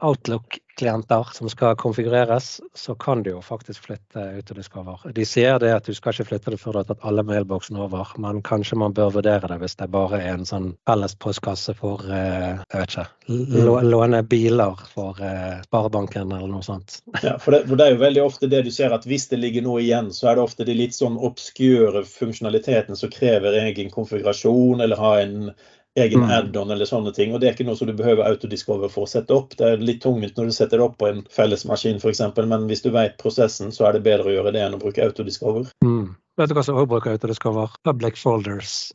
Outlook-klienter 0.79 1.35
som 1.35 1.49
skal 1.49 1.77
konfigureres, 1.77 2.61
så 2.75 2.95
kan 2.95 3.23
du 3.23 3.31
jo 3.31 3.43
faktisk 3.43 3.87
flytte 3.87 4.21
Autodiscover. 4.37 5.01
De 5.13 5.25
sier 5.27 5.59
det 5.59 5.73
at 5.75 5.87
du 5.87 5.95
skal 5.95 6.13
ikke 6.13 6.29
flytte 6.29 6.51
det 6.51 6.61
før 6.61 6.73
du 6.73 6.79
har 6.79 6.87
tatt 6.89 7.05
alle 7.07 7.23
mailboksene 7.27 7.81
over, 7.83 8.07
men 8.19 8.43
kanskje 8.43 8.79
man 8.79 8.95
bør 8.95 9.11
vurdere 9.19 9.49
det 9.49 9.59
hvis 9.59 9.77
det 9.79 9.91
bare 9.91 10.21
er 10.21 10.37
en 10.37 10.47
sånn 10.47 10.71
felles 10.87 11.17
postkasse 11.19 11.75
for 11.75 12.05
eh, 12.07 12.61
jeg 12.71 12.83
vet 12.83 12.95
ikke, 12.95 13.83
låne 13.89 14.23
biler 14.23 14.79
for 14.93 15.19
eh, 15.21 15.59
Sparebanken 15.67 16.31
eller 16.33 16.49
noe 16.49 16.63
sånt. 16.63 17.01
Ja, 17.29 17.35
for 17.43 17.53
det, 17.53 17.65
for 17.67 17.77
det 17.77 17.85
er 17.85 17.97
jo 17.97 18.05
veldig 18.05 18.23
ofte 18.23 18.49
det 18.49 18.63
du 18.65 18.71
ser 18.73 18.95
at 18.95 19.05
hvis 19.09 19.27
det 19.29 19.41
ligger 19.43 19.65
noe 19.67 19.83
igjen, 19.83 20.13
så 20.15 20.31
er 20.31 20.39
det 20.39 20.45
ofte 20.47 20.65
de 20.65 20.77
litt 20.79 20.95
sånn 20.95 21.19
obskure 21.19 22.05
funksjonaliteten 22.07 22.97
som 22.97 23.11
krever 23.13 23.59
egen 23.65 23.91
konfigurasjon 23.91 24.85
eller 24.85 25.03
ha 25.03 25.17
en 25.25 25.51
egen 26.05 26.25
Mm. 26.25 26.31
add-on 26.39 26.71
eller 26.75 26.89
sånne 26.89 27.15
ting. 27.15 27.35
Og 27.35 27.41
det 27.41 27.49
er 27.49 27.57
ikke 27.57 27.67
noe 27.69 27.77
som 27.77 27.91
du 27.91 27.95
behøver 27.99 28.29
autodiscover 28.29 28.93
for 28.93 29.07
å 29.07 29.11
sette 29.11 29.35
opp. 29.35 29.57
Det 29.57 29.67
er 29.67 29.77
litt 29.83 30.03
tungvint 30.03 30.37
når 30.37 30.53
du 30.53 30.53
setter 30.53 30.79
det 30.79 30.87
opp 30.87 30.99
på 30.99 31.09
en 31.11 31.25
fellesmaskin 31.31 32.01
f.eks., 32.03 32.23
men 32.47 32.69
hvis 32.71 32.83
du 32.83 32.91
vet 32.91 33.19
prosessen, 33.19 33.73
så 33.73 33.89
er 33.89 33.99
det 33.99 34.07
bedre 34.07 34.31
å 34.31 34.37
gjøre 34.39 34.53
det 34.53 34.63
enn 34.65 34.75
å 34.79 34.83
bruke 34.83 35.05
autodiscover. 35.05 35.71
Mm. 35.85 36.17
Vet 36.39 36.53
du 36.53 36.55
hva 36.55 36.63
som 36.63 36.77
også 36.79 36.87
bruker 36.87 37.17
Autodiscover? 37.17 37.73
Public 37.83 38.17
folders. 38.17 38.93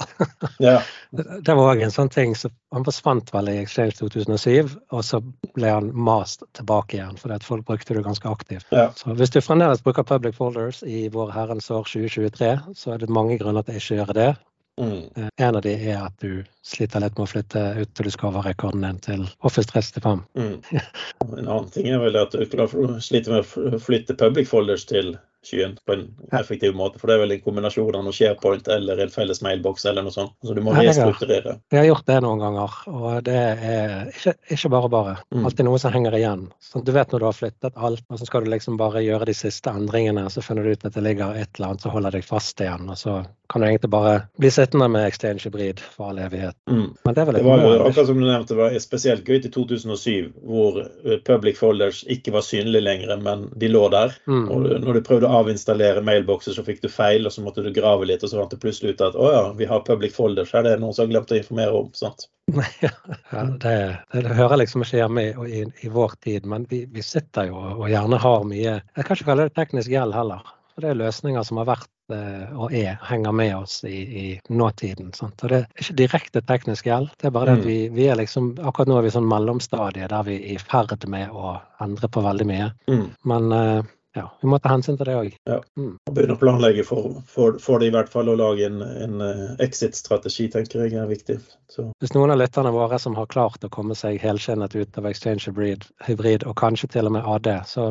Ja, 0.64 0.78
Det 1.12 1.56
var 1.58 1.74
òg 1.74 1.82
en 1.84 1.92
sånn 1.92 2.12
ting 2.14 2.38
som 2.40 2.54
Han 2.72 2.86
forsvant 2.88 3.34
vel 3.34 3.50
i 3.52 3.58
Exchange 3.60 3.98
2007, 4.00 4.78
og 4.96 5.04
så 5.04 5.20
ble 5.54 5.74
han 5.74 5.90
mast 5.92 6.46
tilbake 6.56 6.96
igjen 6.98 7.20
fordi 7.20 7.36
at 7.36 7.44
folk 7.44 7.66
brukte 7.68 7.98
det 7.98 8.06
ganske 8.06 8.32
aktivt. 8.32 8.72
ja. 8.72 8.88
Så 8.96 9.12
hvis 9.20 9.34
du 9.36 9.42
fremdeles 9.44 9.84
bruker 9.84 10.08
public 10.08 10.40
folders 10.40 10.80
i 10.88 11.10
vår 11.12 11.36
herrens 11.36 11.68
år 11.68 11.84
2023, 11.84 12.54
så 12.80 12.96
er 12.96 13.04
det 13.04 13.12
mange 13.12 13.38
grunner 13.42 13.68
til 13.68 13.76
ikke 13.76 13.98
å 13.98 14.00
gjøre 14.00 14.18
det. 14.22 14.32
Mm. 14.82 15.10
Eh, 15.16 15.28
En 15.38 15.56
av 15.56 15.62
de 15.62 15.74
er 15.74 16.00
at 16.02 16.16
du 16.22 16.44
sliter 16.66 17.04
litt 17.04 17.18
med 17.18 17.28
å 17.28 17.30
flytte 17.30 17.66
ut 17.78 17.92
til 17.94 18.08
du 18.10 18.14
skal 18.14 18.32
over 18.32 18.48
rekorden 18.50 18.86
din 18.86 19.02
til 19.04 19.28
Office 19.46 19.70
365. 19.70 20.24
Mm. 20.40 20.56
En 21.38 21.46
annen 21.46 21.70
ting 21.74 21.92
er 21.92 22.02
vel 22.02 22.18
at 22.20 22.34
du 22.34 23.00
sliter 23.04 23.36
med 23.36 23.46
å 23.46 23.80
flytte 23.82 24.18
public 24.18 24.50
folders 24.50 24.88
til 24.90 25.16
skyen 25.44 25.78
på 25.86 25.94
en 25.94 26.04
effektiv 26.32 26.76
måte. 26.76 27.00
For 27.00 27.10
det 27.10 27.18
er 27.18 27.22
vel 27.24 27.36
en 27.36 27.42
kombinasjon 27.44 27.98
av 27.98 28.06
noe 28.06 28.16
SharePoint 28.16 28.68
eller 28.72 29.02
en 29.04 29.12
felles 29.12 29.42
mailboks 29.44 29.86
eller 29.90 30.06
noe 30.06 30.16
sånt. 30.16 30.36
Så 30.44 30.56
du 30.56 30.62
må 30.64 30.76
restrukturere. 30.78 31.58
Jeg 31.74 31.82
har 31.82 31.90
gjort 31.90 32.08
det 32.08 32.20
noen 32.24 32.44
ganger, 32.44 32.78
og 32.94 33.10
det 33.28 33.40
er 33.52 34.12
ikke, 34.14 34.36
ikke 34.56 34.74
bare 34.76 34.92
bare. 34.94 35.16
Mm. 35.36 35.46
Alltid 35.50 35.68
noe 35.68 35.82
som 35.84 35.96
henger 35.96 36.18
igjen. 36.20 36.48
Så 36.64 36.84
du 36.86 36.94
vet 36.96 37.12
når 37.12 37.24
du 37.24 37.28
har 37.28 37.38
flyttet 37.38 37.80
alt, 37.90 38.06
og 38.10 38.22
så 38.22 38.30
skal 38.30 38.46
du 38.46 38.54
liksom 38.54 38.80
bare 38.80 39.04
gjøre 39.04 39.28
de 39.30 39.38
siste 39.38 39.74
endringene, 39.74 40.30
så 40.32 40.44
finner 40.46 40.64
du 40.64 40.74
ut 40.74 40.88
at 40.88 40.96
det 40.96 41.06
ligger 41.06 41.36
et 41.36 41.52
eller 41.58 41.74
annet 41.74 41.86
som 41.86 41.96
holder 41.96 42.18
deg 42.18 42.28
fast 42.28 42.64
igjen, 42.64 42.88
og 42.90 43.00
så 43.00 43.20
kan 43.54 43.62
du 43.62 43.68
egentlig 43.68 43.90
bare 43.90 44.22
bli 44.38 44.52
sittende 44.52 44.88
med 44.88 45.08
Exchange 45.08 45.42
Hybrid 45.46 45.80
for 45.80 46.10
all 46.10 46.20
evighet. 46.20 46.56
Mm. 46.70 46.96
Men 47.04 47.14
det 47.14 47.22
er 47.22 47.26
vel 47.26 47.36
Det 47.36 47.44
var 47.46 47.60
jo 47.62 47.74
akkurat 47.86 48.08
som 48.08 48.22
du 48.22 48.26
nevnte, 48.26 48.54
det 48.56 48.62
var 48.62 48.78
spesielt 48.82 49.28
gøy 49.30 49.44
til 49.44 49.52
2007, 49.54 50.32
hvor 50.42 50.80
eh, 50.82 51.20
public 51.28 51.60
folders 51.60 52.00
ikke 52.10 52.34
var 52.34 52.42
synlige 52.42 52.82
lenger, 52.82 53.14
men 53.22 53.46
de 53.62 53.70
lå 53.70 53.84
der. 53.94 54.16
Mm. 54.26 54.48
Og 54.50 54.66
når 54.88 54.98
du 54.98 55.02
prøvde 55.06 55.30
å 55.30 55.44
avinstallere 55.44 56.02
mailbokser, 56.02 56.58
så 56.58 56.66
fikk 56.66 56.82
du 56.82 56.90
feil, 56.90 57.30
og 57.30 57.36
så 57.36 57.46
måtte 57.46 57.62
du 57.62 57.70
grave 57.76 58.10
litt, 58.10 58.26
og 58.26 58.34
så 58.34 58.42
fant 58.42 58.58
du 58.58 58.58
plutselig 58.58 58.96
ut 58.96 59.06
at 59.06 59.20
å 59.22 59.30
ja, 59.30 59.46
vi 59.62 59.70
har 59.70 59.86
public 59.86 60.18
folders, 60.18 60.56
her 60.58 60.66
det 60.66 60.74
er 60.74 60.82
noen 60.82 60.98
som 60.98 61.06
har 61.06 61.14
glemt 61.14 61.36
å 61.36 61.38
informere 61.38 61.84
om. 61.84 61.94
sant? 61.94 62.26
Ja, 62.82 63.46
det, 63.62 63.78
det 64.18 64.34
hører 64.34 64.64
liksom 64.64 64.82
ikke 64.84 64.98
hjemme 64.98 65.28
i, 65.30 65.62
i, 65.62 65.64
i 65.86 65.94
vår 65.94 66.18
tid, 66.26 66.50
men 66.50 66.66
vi, 66.70 66.84
vi 66.90 67.06
sitter 67.06 67.54
jo 67.54 67.62
og 67.62 67.86
gjerne 67.90 68.18
har 68.20 68.44
mye 68.50 68.74
Jeg 68.82 69.06
kan 69.06 69.16
ikke 69.16 69.30
kalle 69.30 69.48
det 69.48 69.58
teknisk 69.62 69.94
gjeld 69.94 70.18
heller. 70.18 70.42
For 70.74 70.82
det 70.86 70.90
er 70.94 71.00
løsninger 71.04 71.44
som 71.46 71.60
har 71.62 71.68
vært 71.70 71.90
eh, 72.14 72.54
og 72.58 72.74
er, 72.74 72.98
henger 73.08 73.32
med 73.38 73.56
oss 73.60 73.80
i, 73.86 74.02
i 74.24 74.26
nåtiden. 74.50 75.14
Sant? 75.14 75.44
Og 75.46 75.54
det 75.54 75.60
er 75.62 75.68
ikke 75.86 75.98
direkte 76.04 76.42
teknisk 76.50 76.90
gjeld, 76.90 77.10
det 77.22 77.30
er 77.30 77.36
bare 77.36 77.54
det 77.54 77.60
at 77.60 77.64
Mm. 77.64 77.68
vi, 77.70 77.80
vi 77.94 78.08
er 78.10 78.18
liksom 78.20 78.54
Akkurat 78.66 78.90
nå 78.90 78.98
er 78.98 79.06
vi 79.06 79.12
i 79.14 79.18
sånn 79.18 79.30
mellomstadie 79.30 80.08
der 80.10 80.24
vi 80.28 80.40
er 80.42 80.56
i 80.56 80.62
ferd 80.62 81.06
med 81.08 81.30
å 81.32 81.60
endre 81.82 82.10
på 82.10 82.24
veldig 82.26 82.48
mye. 82.50 82.72
Mm. 82.90 83.06
Men 83.30 83.52
eh, 83.54 83.92
ja, 84.14 84.28
vi 84.42 84.50
må 84.50 84.60
ta 84.62 84.70
hensyn 84.70 84.98
til 85.00 85.08
det 85.10 85.16
òg. 85.18 85.30
Og 85.50 86.12
begynne 86.14 86.36
å 86.36 86.42
planlegge 86.42 86.84
for, 86.86 87.16
for, 87.26 87.56
for 87.62 87.82
det 87.82 87.88
i 87.90 87.94
hvert 87.96 88.12
fall, 88.14 88.30
å 88.30 88.36
lage 88.38 88.68
en, 88.68 88.82
en 88.84 89.24
eh, 89.26 89.56
exit-strategi, 89.66 90.50
tenker 90.54 90.84
jeg 90.86 91.00
er 91.02 91.10
viktig. 91.10 91.40
Så, 91.74 91.88
Hvis 92.04 92.14
noen 92.14 92.30
av 92.36 92.38
lytterne 92.38 92.70
våre 92.76 93.00
som 93.02 93.16
har 93.18 93.26
klart 93.34 93.66
å 93.66 93.72
komme 93.74 93.98
seg 93.98 94.20
helskinnet 94.22 94.76
ut 94.78 95.00
av 95.02 95.08
Exchange 95.10 95.48
Hybrid, 95.50 95.88
hybrid 96.06 96.46
og 96.46 96.54
kanskje 96.62 96.92
til 96.94 97.10
og 97.10 97.16
med 97.18 97.26
AD, 97.26 97.50
så 97.66 97.90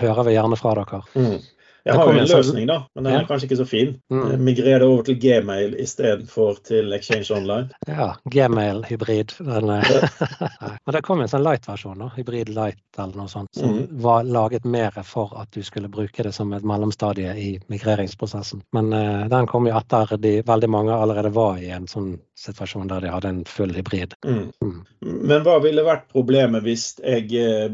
hører 0.00 0.26
vi 0.26 0.34
gjerne 0.34 0.58
fra 0.58 0.74
dere. 0.80 1.02
mm. 1.14 1.38
Jeg 1.84 1.94
har 1.96 2.12
jo 2.12 2.18
en 2.18 2.26
sånn- 2.26 2.36
løsning, 2.42 2.66
da, 2.66 2.78
men 2.94 3.04
den 3.04 3.12
Ja. 3.14 3.20
er 3.20 3.26
kanskje 3.26 3.48
ikke 3.48 3.60
så 3.60 3.66
fin. 3.68 4.00
Mm. 4.12 4.38
Migrer 4.44 4.78
det 4.78 4.88
over 4.88 5.02
til 5.02 5.16
Gmail 5.16 5.74
istedenfor 5.80 6.62
til 6.62 6.92
Exchange 6.92 7.30
Online. 7.30 7.70
Ja, 7.88 8.14
Gmail-hybrid. 8.30 9.34
den, 9.38 9.70
eh, 9.70 10.08
Men 10.86 10.92
det 10.92 11.02
kom 11.02 11.20
en 11.20 11.28
sånn 11.28 11.42
light-versjon, 11.44 11.98
da, 11.98 12.10
hybrid 12.16 12.48
light 12.48 12.78
eller 12.98 13.16
noe 13.16 13.28
sånt, 13.28 13.48
som 13.56 13.78
mm. 13.78 13.86
var 14.02 14.24
laget 14.24 14.64
mer 14.64 14.90
for 15.04 15.32
at 15.40 15.50
du 15.50 15.62
skulle 15.62 15.88
bruke 15.88 16.22
det 16.22 16.34
som 16.34 16.52
et 16.52 16.62
mellomstadie 16.62 17.32
i 17.36 17.60
migreringsprosessen. 17.68 18.62
Men 18.72 18.92
uh, 18.92 19.28
den 19.28 19.46
kom 19.46 19.66
jo 19.66 19.76
etter 19.76 20.16
de 20.20 20.42
veldig 20.42 20.68
mange 20.68 20.92
allerede 20.92 21.32
var 21.32 21.56
i 21.58 21.70
en 21.70 21.86
sånn 21.86 22.18
situasjon 22.40 22.88
der 22.88 23.00
de 23.00 23.08
hadde 23.12 23.28
en 23.28 23.44
full 23.44 23.72
hybrid. 23.76 24.14
Mm. 24.24 24.52
Mm. 24.64 24.84
Men 25.02 25.42
hva 25.44 25.58
ville 25.62 25.84
vært 25.84 26.08
problemet 26.12 26.64
hvis 26.64 26.98
jeg 27.00 27.32
eh, 27.36 27.68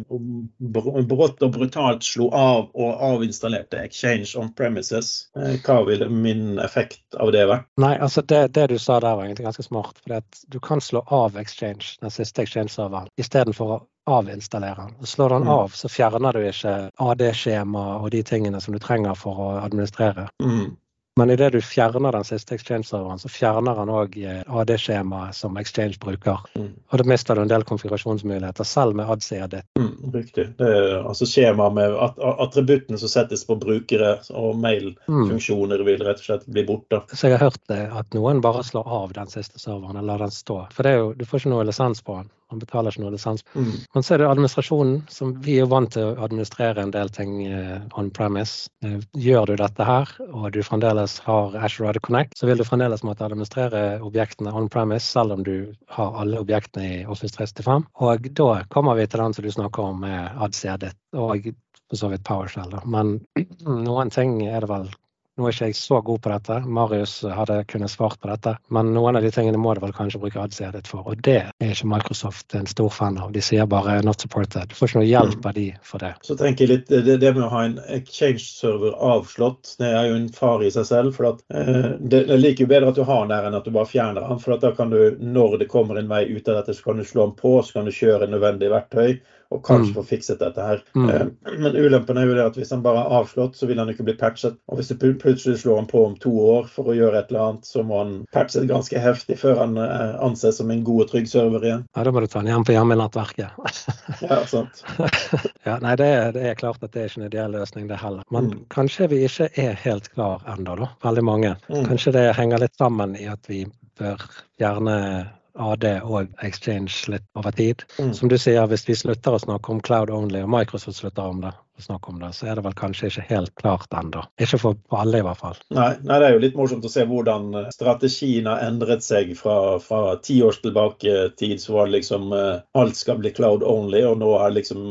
br- 0.58 1.04
brått 1.06 1.42
og 1.42 1.52
brutalt 1.54 2.02
slo 2.02 2.28
av 2.34 2.70
og 2.74 3.04
avinstallerte 3.12 3.78
Exchange 3.78 3.95
on 4.36 4.52
premises? 4.52 5.28
Eh, 5.36 5.56
Hva 5.64 5.84
ville 5.86 6.08
min 6.08 6.58
effekt 6.58 7.00
av 7.20 7.32
det 7.32 7.46
vært? 7.48 7.66
Nei, 7.80 7.94
altså 7.98 8.22
det, 8.22 8.52
det 8.54 8.68
du 8.68 8.78
sa 8.78 9.00
der 9.00 9.16
var 9.16 9.24
egentlig 9.24 9.44
ganske 9.46 9.62
smart. 9.66 9.98
For 10.04 10.22
du 10.48 10.58
kan 10.60 10.80
slå 10.80 11.02
av 11.12 11.36
Exchange, 11.36 11.96
den 12.00 12.10
siste 12.10 12.42
Exchange-serveren, 12.42 13.08
istedenfor 13.18 13.72
å 13.76 13.82
avinstallere 14.06 14.76
den. 14.86 14.94
Og 15.00 15.06
Slår 15.10 15.28
den 15.34 15.42
Mm. 15.46 15.48
av, 15.48 15.68
så 15.74 15.88
fjerner 15.88 16.32
du 16.32 16.40
ikke 16.46 16.90
AD-skjema 16.98 17.86
og 18.02 18.10
de 18.10 18.22
tingene 18.22 18.60
som 18.60 18.74
du 18.74 18.78
trenger 18.78 19.14
for 19.18 19.34
å 19.34 19.48
administrere. 19.64 20.28
Mm. 20.42 20.76
Men 21.16 21.30
idet 21.30 21.52
du 21.52 21.60
fjerner 21.64 22.12
den 22.12 22.24
siste 22.28 22.54
Exchange-serveren, 22.54 23.18
så 23.18 23.28
fjerner 23.32 23.78
han 23.78 23.88
òg 23.88 24.18
AD-skjemaet 24.46 25.34
som 25.34 25.56
Exchange 25.56 25.96
bruker. 26.02 26.42
Mm. 26.52 26.74
Og 26.92 27.00
da 27.00 27.06
mister 27.08 27.38
du 27.38 27.40
en 27.40 27.48
del 27.48 27.64
konfigurasjonsmuligheter, 27.64 28.68
selv 28.68 28.98
med 28.98 29.08
ADC-edit. 29.08 29.64
Mm, 29.80 30.12
riktig. 30.12 30.44
Det 30.58 30.68
er 30.68 30.98
altså 31.00 31.28
skjemaet 31.30 31.78
med 31.78 31.96
at 32.04 32.20
attributtene 32.20 33.00
som 33.00 33.08
settes 33.08 33.46
på 33.48 33.56
brukere 33.62 34.18
og 34.28 34.56
Mm. 34.56 34.62
mailfunksjoner 34.66 35.84
vil 35.88 36.04
rett 36.04 36.20
og 36.20 36.28
slett 36.28 36.46
bli 36.52 36.64
borte. 36.68 37.00
Så 37.12 37.30
jeg 37.30 37.38
har 37.38 37.48
hørt 37.48 37.64
det, 37.68 37.80
at 37.96 38.12
noen 38.14 38.42
bare 38.44 38.64
slår 38.64 38.86
av 38.86 39.12
den 39.16 39.32
siste 39.32 39.58
serveren 39.58 39.96
og 39.96 40.04
lar 40.04 40.18
den 40.18 40.30
stå. 40.30 40.66
For 40.72 40.82
det 40.82 40.96
jo, 40.98 41.12
du 41.16 41.24
får 41.24 41.40
ikke 41.40 41.54
noe 41.54 41.64
lisens 41.64 42.02
på 42.04 42.20
den. 42.20 42.30
Man 42.52 42.60
betaler 42.62 42.94
ikke 42.94 43.02
noe 43.02 43.14
lisens. 43.14 43.42
Mm. 43.56 43.72
Men 43.94 44.04
så 44.06 44.14
er 44.14 44.22
det 44.22 44.28
administrasjonen, 44.30 45.00
som 45.10 45.32
vi 45.42 45.56
er 45.62 45.70
vant 45.70 45.90
til 45.96 46.12
å 46.12 46.26
administrere 46.26 46.84
en 46.84 46.92
del 46.94 47.10
ting 47.14 47.40
eh, 47.48 47.80
on 47.98 48.10
premise. 48.14 48.70
Eh, 48.86 49.00
Gjør 49.18 49.50
du 49.50 49.56
dette 49.58 49.86
her, 49.88 50.12
og 50.30 50.48
du 50.54 50.60
fremdeles 50.66 51.18
har 51.26 51.56
Azure 51.58 51.90
AD 51.90 52.00
Connect, 52.06 52.36
så 52.38 52.46
vil 52.46 52.62
du 52.62 52.66
fremdeles 52.68 53.02
måtte 53.06 53.26
administrere 53.26 53.98
objektene 54.06 54.54
on 54.54 54.70
premise, 54.72 55.08
selv 55.08 55.34
om 55.34 55.42
du 55.46 55.72
har 55.96 56.18
alle 56.22 56.40
objektene 56.42 56.86
i 56.86 57.04
Office 57.04 57.34
365. 57.34 57.88
Og 58.06 58.30
da 58.38 58.50
kommer 58.70 58.98
vi 58.98 59.08
til 59.10 59.24
den 59.24 59.34
som 59.34 59.46
du 59.46 59.52
snakker 59.52 59.90
om 59.90 60.04
med 60.06 60.42
ADC 60.46 60.64
Edit, 60.76 60.98
og 61.16 61.50
for 61.90 61.98
så 61.98 62.10
vidt 62.10 62.24
PowerShell. 62.26 62.70
Da. 62.70 62.82
Men 62.86 63.18
noen 63.88 64.14
ting 64.14 64.38
er 64.46 64.62
det 64.62 64.70
vel 64.70 64.88
nå 65.36 65.46
er 65.46 65.52
ikke 65.52 65.68
jeg 65.68 65.76
så 65.76 66.00
god 66.04 66.20
på 66.24 66.30
dette, 66.32 66.56
Marius 66.64 67.14
hadde 67.36 67.58
kunnet 67.68 67.92
svart 67.92 68.16
på 68.22 68.30
dette, 68.30 68.54
men 68.72 68.92
noen 68.96 69.18
av 69.18 69.24
de 69.24 69.30
tingene 69.34 69.60
må 69.60 69.74
du 69.76 69.82
vel 69.84 69.94
kanskje 69.96 70.20
bruke 70.22 70.40
ADC-edit 70.40 70.88
for, 70.88 71.04
og 71.04 71.20
det 71.26 71.38
er 71.44 71.74
ikke 71.74 71.90
Microsoft 71.92 72.56
en 72.56 72.68
stor 72.70 72.88
fan 72.92 73.18
av. 73.20 73.34
De 73.34 73.42
sier 73.44 73.68
bare 73.68 73.98
'not 74.02 74.22
supported'. 74.22 74.68
Du 74.68 74.74
får 74.74 74.88
ikke 74.88 75.00
noe 75.00 75.10
hjelp 75.10 75.46
av 75.46 75.54
de 75.58 75.66
for 75.82 76.00
det. 76.00 76.14
Så 76.22 76.38
tenker 76.40 76.64
jeg 76.64 76.72
litt, 76.72 76.88
det, 76.88 77.18
det 77.20 77.34
med 77.34 77.44
å 77.44 77.52
ha 77.52 77.64
en 77.66 77.78
exchange-server 77.98 78.96
avslått, 78.96 79.76
det 79.78 79.92
er 79.92 80.08
jo 80.08 80.16
en 80.16 80.28
fare 80.32 80.66
i 80.66 80.72
seg 80.72 80.86
selv. 80.88 81.14
for 81.16 81.28
at, 81.34 81.44
eh, 81.52 81.92
det, 82.00 82.26
det 82.26 82.34
er 82.34 82.40
like 82.40 82.64
jo 82.64 82.66
bedre 82.66 82.88
at 82.88 82.96
du 82.96 83.04
har 83.04 83.26
den 83.26 83.34
der 83.36 83.46
enn 83.46 83.54
at 83.54 83.64
du 83.64 83.70
bare 83.70 83.92
fjerner 83.92 84.24
den. 84.28 84.38
for 84.38 84.56
da 84.56 84.72
kan 84.72 84.90
du, 84.90 85.16
Når 85.20 85.58
det 85.58 85.68
kommer 85.68 85.98
en 85.98 86.08
vei 86.08 86.24
ut 86.24 86.48
av 86.48 86.62
dette, 86.62 86.74
så 86.74 86.84
kan 86.84 86.96
du 86.96 87.04
slå 87.04 87.26
den 87.26 87.36
på, 87.36 87.62
så 87.62 87.72
kan 87.72 87.84
du 87.84 87.92
kjøre 87.92 88.28
nødvendig 88.30 88.70
verktøy 88.72 89.20
og 89.50 89.62
kanskje 89.62 89.92
Mm. 89.92 89.94
få 89.94 90.02
fikset 90.08 90.38
dette 90.40 90.60
her. 90.60 90.82
Mm. 90.94 91.08
Eh, 91.10 91.26
Men 91.58 91.76
ulempen 91.76 92.18
er 92.18 92.26
jo 92.26 92.34
det 92.34 92.44
at 92.46 92.54
hvis 92.56 92.70
han 92.70 92.82
bare 92.82 93.04
er 93.04 93.10
avslått, 93.20 93.54
så 93.56 93.66
vil 93.66 93.78
han 93.78 93.88
ikke 93.88 94.04
bli 94.04 94.14
patchet. 94.14 94.56
Og 94.68 94.78
hvis 94.78 94.88
du 94.88 95.14
plutselig 95.14 95.58
slår 95.62 95.76
han 95.76 95.86
på 95.86 96.04
om 96.06 96.16
to 96.16 96.30
år 96.30 96.66
for 96.68 96.84
å 96.90 96.96
gjøre 96.96 97.18
et 97.18 97.30
eller 97.30 97.40
annet, 97.48 97.64
så 97.64 97.84
må 97.86 97.98
han 98.02 98.26
patches 98.32 98.66
ganske 98.66 98.98
heftig 98.98 99.38
før 99.38 99.58
han 99.58 99.76
eh, 99.78 100.16
anses 100.24 100.56
som 100.58 100.70
en 100.70 100.82
god 100.84 101.02
og 101.06 101.10
trygg 101.10 101.28
server 101.28 101.60
igjen. 101.62 101.84
Ja, 101.96 102.02
Da 102.04 102.10
må 102.10 102.20
du 102.20 102.26
ta 102.26 102.38
han 102.40 102.46
hjem 102.50 102.64
på 102.64 102.72
hjemmenettverket. 102.74 103.50
Ja, 104.22 104.44
sant. 104.46 104.82
ja, 105.66 105.78
nei, 105.82 105.94
det 105.96 106.06
er, 106.06 106.32
det 106.32 106.42
er 106.50 106.54
klart 106.54 106.82
at 106.82 106.92
det 106.92 107.02
er 107.02 107.08
ikke 107.10 107.20
en 107.22 107.26
ideell 107.30 107.52
løsning, 107.52 107.88
det 107.88 107.98
heller. 108.00 108.22
Men 108.32 108.46
Mm. 108.50 108.64
kanskje 108.70 109.08
vi 109.10 109.24
ikke 109.26 109.48
er 109.58 109.74
helt 109.74 110.08
klar 110.14 110.40
ennå, 110.46 110.76
da. 110.78 110.88
Veldig 111.02 111.24
mange. 111.24 111.56
Mm. 111.68 111.84
Kanskje 111.86 112.12
det 112.12 112.36
henger 112.36 112.58
litt 112.62 112.76
sammen 112.78 113.16
i 113.18 113.26
at 113.26 113.40
vi 113.48 113.64
bør 113.98 114.16
fjerne 114.58 115.28
AD 115.56 115.84
og 116.04 116.32
Exchange 116.44 117.12
litt 117.12 117.26
over 117.38 117.54
tid. 117.56 117.84
Mm. 117.98 118.12
Som 118.16 118.32
du 118.32 118.36
sier, 118.40 118.66
hvis 118.70 118.86
vi 118.88 118.96
slutter 118.98 119.36
å 119.36 119.42
snakke 119.42 119.72
om 119.72 119.80
cloud 119.84 120.12
only, 120.12 120.42
og 120.44 120.52
Microsoft 120.52 121.00
slutter 121.00 121.32
om 121.32 121.42
det, 121.44 121.54
å 121.76 121.86
snakke 121.88 122.12
om 122.12 122.20
det, 122.22 122.32
så 122.36 122.50
er 122.50 122.58
det 122.58 122.66
vel 122.66 122.76
kanskje 122.78 123.10
ikke 123.10 123.26
helt 123.30 123.54
klart 123.60 123.92
ennå. 123.96 124.24
Ikke 124.40 124.60
for 124.60 124.76
for 124.90 125.02
alle, 125.02 125.20
i 125.20 125.24
hvert 125.26 125.40
fall. 125.40 125.56
Nei, 125.74 125.88
nei, 126.06 126.18
det 126.20 126.28
er 126.28 126.34
jo 126.36 126.42
litt 126.42 126.56
morsomt 126.58 126.84
å 126.86 126.90
se 126.90 127.04
hvordan 127.08 127.48
eh, 127.58 127.68
strategien 127.74 128.48
har 128.50 128.64
endret 128.66 129.04
seg 129.04 129.32
fra, 129.38 129.76
fra 129.82 130.16
ti 130.24 130.38
års 130.44 130.60
tilbake 130.64 131.14
tid, 131.40 131.60
så 131.62 131.76
var 131.76 131.88
det 131.88 131.98
liksom 131.98 132.32
eh, 132.36 132.60
alt 132.78 132.98
skal 132.98 133.20
bli 133.22 133.32
cloud 133.36 133.64
only, 133.66 134.02
og 134.06 134.20
nå 134.22 134.32
er 134.40 134.54
liksom 134.56 134.84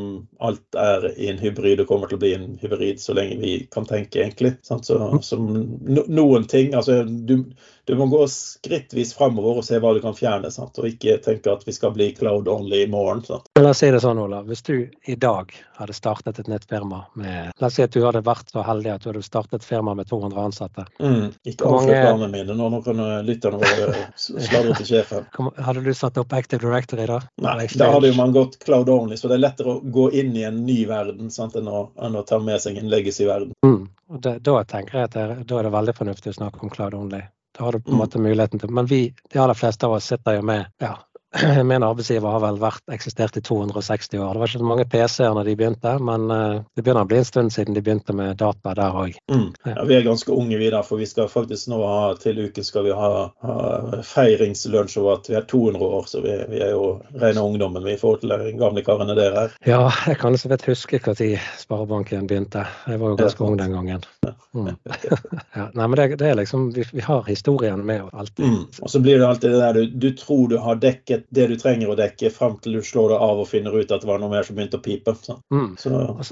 alt 0.44 0.80
er 0.80 1.08
i 1.16 1.30
en 1.32 1.40
hybrid 1.40 1.82
og 1.82 1.90
kommer 1.90 2.10
til 2.10 2.18
å 2.18 2.24
bli 2.24 2.34
en 2.36 2.50
hybrid 2.62 3.00
så 3.02 3.16
lenge 3.16 3.40
vi 3.42 3.56
kan 3.72 3.88
tenke, 3.88 4.22
egentlig. 4.22 4.56
Sant? 4.66 4.88
Så, 4.88 5.00
som 5.26 5.48
no, 5.48 6.04
noen 6.06 6.46
ting 6.50 6.74
Altså, 6.76 7.02
du, 7.06 7.38
du 7.86 7.94
må 7.96 8.08
gå 8.10 8.20
skrittvis 8.30 9.14
framover 9.16 9.60
og 9.60 9.66
se 9.66 9.78
hva 9.82 9.92
du 9.96 10.02
kan 10.04 10.16
fjerne, 10.16 10.50
sant? 10.52 10.76
og 10.80 10.88
ikke 10.90 11.18
tenke 11.24 11.52
at 11.52 11.64
vi 11.66 11.74
skal 11.76 11.94
bli 11.96 12.10
cloud 12.16 12.50
only 12.50 12.82
i 12.84 12.90
morgen. 12.90 13.22
Sant? 13.26 13.48
La 13.60 13.72
oss 13.72 13.82
si 13.82 13.90
det 13.94 14.02
sånn, 14.04 14.20
Ola. 14.20 14.42
Hvis 14.46 14.64
du 14.66 14.74
i 15.06 15.16
dag 15.16 15.54
hadde 15.78 15.96
startet 15.96 16.40
et 16.42 16.50
nytt 16.50 16.66
firma 16.76 17.02
med 17.16 17.52
La 17.60 17.66
oss 17.70 17.74
si 17.78 17.82
at 17.82 17.90
du 17.96 18.02
hadde 18.04 18.22
vært 18.26 18.52
så 18.52 18.62
heldig 18.66 18.92
at 18.94 19.02
du 19.04 19.08
hadde 19.10 19.22
startet 19.24 19.60
et 19.62 19.64
firma 19.66 19.94
med 19.96 20.06
200 20.10 20.44
ansatte. 20.44 20.84
Mm. 21.00 21.32
Ikke 21.48 21.70
mange- 21.72 21.96
planene 21.96 22.28
mine 22.32 22.56
nå, 22.58 22.68
nå 22.76 22.82
kan 22.84 23.00
eh, 23.00 23.22
lytterne 23.26 23.60
våre 23.62 24.06
sladre 24.16 24.76
til 24.76 24.86
sjefen. 24.92 25.26
Hadde 25.66 25.82
du 25.86 25.92
satt 25.96 26.18
opp 26.20 26.32
Active 26.36 26.60
Directory 26.60 27.06
da? 27.08 27.20
Nei, 27.42 27.66
da 27.76 27.90
hadde 27.92 28.10
jo 28.12 28.16
man 28.18 28.32
gått 28.36 28.58
cloud 28.64 28.88
only, 28.92 29.16
så 29.16 29.28
det 29.32 29.38
er 29.38 29.44
lettere 29.46 29.76
å 29.76 29.80
gå 29.80 30.10
inn 30.12 30.34
i 30.36 30.44
en 30.48 30.64
ny 30.66 30.82
verden 30.88 31.30
sant, 31.30 31.56
enn, 31.56 31.68
å, 31.68 31.86
enn 32.02 32.16
å 32.16 32.24
ta 32.28 32.38
med 32.38 32.60
seg 32.62 32.76
en 32.80 32.90
legacy-verden. 32.92 33.52
Mm. 33.64 33.88
Det, 34.22 34.36
da 34.46 34.60
tenker 34.64 35.00
jeg 35.00 35.08
at 35.10 35.16
det, 35.16 35.26
da 35.50 35.58
er 35.58 35.66
det 35.66 35.72
veldig 35.74 35.96
fornuftig 35.96 36.30
å 36.34 36.38
snakke 36.40 36.62
om 36.62 36.70
cloud 36.70 36.94
only. 36.94 37.22
Da 37.56 37.64
har 37.64 37.72
du 37.72 37.80
på 37.80 37.88
en 37.90 37.94
Mm. 37.96 38.00
måte 38.02 38.18
muligheten 38.20 38.60
til 38.60 38.68
Men 38.70 38.86
vi, 38.86 39.14
de 39.32 39.38
aller 39.40 39.54
fleste 39.56 39.86
av 39.88 39.92
oss 39.96 40.04
sitter 40.12 40.34
jo 40.36 40.42
med 40.44 40.66
ja, 40.82 40.90
Min 41.64 41.82
arbeidsgiver 41.82 42.30
har 42.30 42.42
vel 42.44 42.58
vært 42.60 42.92
eksistert 42.92 43.36
i 43.36 43.42
260 43.44 44.18
år. 44.18 44.32
Det 44.32 44.42
var 44.42 44.50
ikke 44.50 44.62
så 44.62 44.68
mange 44.68 44.86
PC-er 44.90 45.34
når 45.36 45.48
de 45.48 45.56
begynte, 45.58 45.92
men 46.02 46.30
eh, 46.32 46.62
det 46.76 46.84
begynner 46.84 47.06
å 47.06 47.10
bli 47.10 47.20
en 47.20 47.28
stund 47.28 47.52
siden 47.54 47.76
de 47.76 47.82
begynte 47.84 48.14
med 48.16 48.38
data 48.40 48.74
der 48.76 48.96
òg. 48.96 49.18
Mm. 49.32 49.48
Ja, 49.68 49.84
vi 49.88 49.98
er 49.98 50.06
ganske 50.06 50.32
unge 50.32 50.58
vi 50.60 50.70
da, 50.72 50.82
for 50.86 51.02
vi 51.02 51.08
skal 51.08 51.30
faktisk 51.32 51.70
nå 51.72 51.80
ha 51.82 52.14
til 52.20 52.40
uken 52.46 52.66
skal 52.66 52.86
vi 52.86 52.94
ha, 52.96 53.10
ha 53.46 54.02
feiringslunsj 54.06 54.98
over 55.02 55.18
at 55.18 55.30
vi 55.30 55.38
er 55.38 55.46
200 55.50 55.90
år, 55.98 56.08
så 56.10 56.22
vi, 56.24 56.36
vi 56.52 56.62
er 56.64 56.72
jo 56.74 56.96
rene 57.20 57.44
ungdommen 57.44 57.84
vi 57.84 57.96
i 57.96 58.00
forhold 58.00 58.24
til 58.24 58.34
de 58.34 58.54
gamle 58.60 58.84
karene 58.86 59.16
der 59.18 59.36
her. 59.36 59.56
Ja, 59.68 59.82
jeg 60.06 60.20
kan 60.22 60.38
så 60.38 60.52
vidt 60.52 60.66
huske 60.70 61.00
når 61.06 61.22
Sparebanken 61.60 62.26
begynte. 62.30 62.66
Jeg 62.86 63.00
var 63.00 63.12
jo 63.12 63.20
ganske 63.20 63.44
ung 63.44 63.58
den 63.60 63.76
gangen. 63.76 64.08
Mm. 64.54 64.76
Ja, 65.56 65.70
nei, 65.72 65.86
men 65.88 65.96
det, 65.96 66.06
det 66.20 66.28
er 66.28 66.36
liksom 66.36 66.70
Vi, 66.74 66.84
vi 66.92 67.02
har 67.04 67.24
historien 67.28 67.80
med 67.86 68.02
oss 68.02 68.14
alltid. 68.14 68.44
Mm. 68.44 68.64
Og 68.82 68.90
så 68.90 69.00
blir 69.00 69.18
det 69.18 69.28
alltid 69.28 69.50
det 69.50 69.60
der 69.60 69.72
du, 69.72 69.86
du 69.86 70.10
tror 70.16 70.48
du 70.48 70.56
har 70.60 70.80
dekket 70.80 71.25
det 71.30 71.46
du 71.50 71.56
trenger 71.60 71.90
å 71.92 71.96
dekke, 71.98 72.30
fram 72.30 72.58
til 72.62 72.78
du 72.78 72.82
slår 72.82 73.14
det 73.14 73.20
av 73.28 73.40
og 73.44 73.48
finner 73.48 73.74
ut 73.76 73.90
at 73.92 74.00
det 74.04 74.08
var 74.10 74.18
noe 74.22 74.30
mer 74.32 74.42
som 74.46 74.56
begynte 74.56 74.78
å 74.80 74.84
pipe. 74.84 75.14
Så. 75.22 75.40
Mm. 75.52 75.76
Så, 75.80 75.90
Og 75.94 76.24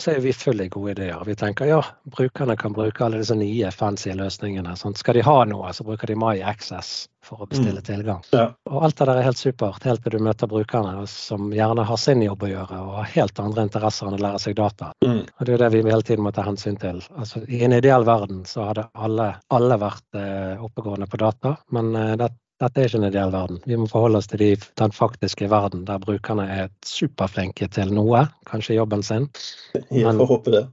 så, 0.00 0.10
er 0.14 0.20
vi 0.24 0.32
fulle 0.32 0.64
i 0.64 0.68
gode 0.72 0.94
ideer. 0.94 1.20
Vi 1.28 1.34
tenker 1.36 1.68
ja, 1.68 1.82
brukerne 2.16 2.56
kan 2.56 2.72
bruke 2.72 3.04
alle 3.04 3.18
disse 3.20 3.34
nye 3.36 3.68
fancy 3.70 4.14
løsningene. 4.16 4.72
Sånn. 4.80 4.94
Skal 4.96 5.18
de 5.18 5.24
ha 5.26 5.42
noe, 5.44 5.72
så 5.76 5.84
bruker 5.84 6.08
de 6.08 6.16
My 6.16 6.38
Access 6.40 7.08
for 7.22 7.44
å 7.44 7.46
bestille 7.46 7.78
Mm. 7.78 7.84
tilgang. 7.86 8.22
ja. 8.32 8.48
Og 8.66 8.82
alt 8.82 8.96
det 8.96 9.06
der 9.06 9.18
er 9.20 9.22
helt 9.28 9.36
supert, 9.38 9.84
helt 9.84 10.02
til 10.02 10.10
du 10.16 10.18
møter 10.18 10.48
brukerne 10.48 11.06
som 11.06 11.52
gjerne 11.52 11.84
har 11.84 11.96
sin 12.00 12.22
jobb 12.24 12.42
å 12.42 12.48
gjøre 12.50 12.80
og 12.80 12.94
har 12.96 13.04
helt 13.12 13.38
andre 13.38 13.62
interesser 13.68 14.08
enn 14.08 14.16
å 14.16 14.22
lære 14.24 14.40
seg 14.40 14.56
data. 14.56 14.92
Mm. 15.04 15.20
Og 15.38 15.46
det 15.46 15.54
er 15.54 15.58
det 15.58 15.70
vi 15.72 15.82
hele 15.90 16.02
tiden 16.02 16.24
må 16.24 16.32
ta 16.32 16.42
hensyn 16.42 16.80
til. 16.80 17.02
Altså, 17.16 17.44
I 17.48 17.62
en 17.62 17.72
ideell 17.76 18.04
verden 18.04 18.42
så 18.44 18.64
hadde 18.72 18.88
alle, 18.94 19.36
alle 19.50 19.78
vært 19.78 20.18
eh, 20.18 20.56
oppegående 20.64 21.06
på 21.06 21.20
data, 21.20 21.58
men 21.70 21.94
eh, 21.94 22.16
det, 22.16 22.32
dette 22.62 22.78
er 22.80 22.88
ikke 22.88 23.00
en 23.00 23.08
ideell 23.08 23.32
verden. 23.34 23.58
Vi 23.66 23.78
må 23.78 23.88
forholde 23.90 24.20
oss 24.22 24.30
til 24.30 24.42
de, 24.42 24.50
den 24.78 24.94
faktiske 24.94 25.48
verden 25.50 25.84
der 25.88 26.02
brukerne 26.02 26.46
er 26.46 26.70
superflinke 26.86 27.66
til 27.74 27.90
noe, 27.94 28.26
kanskje 28.48 28.78
jobben 28.78 29.02
sin. 29.06 29.28
Jeg 29.74 30.06
får 30.06 30.30
håpe 30.30 30.54
det. 30.54 30.64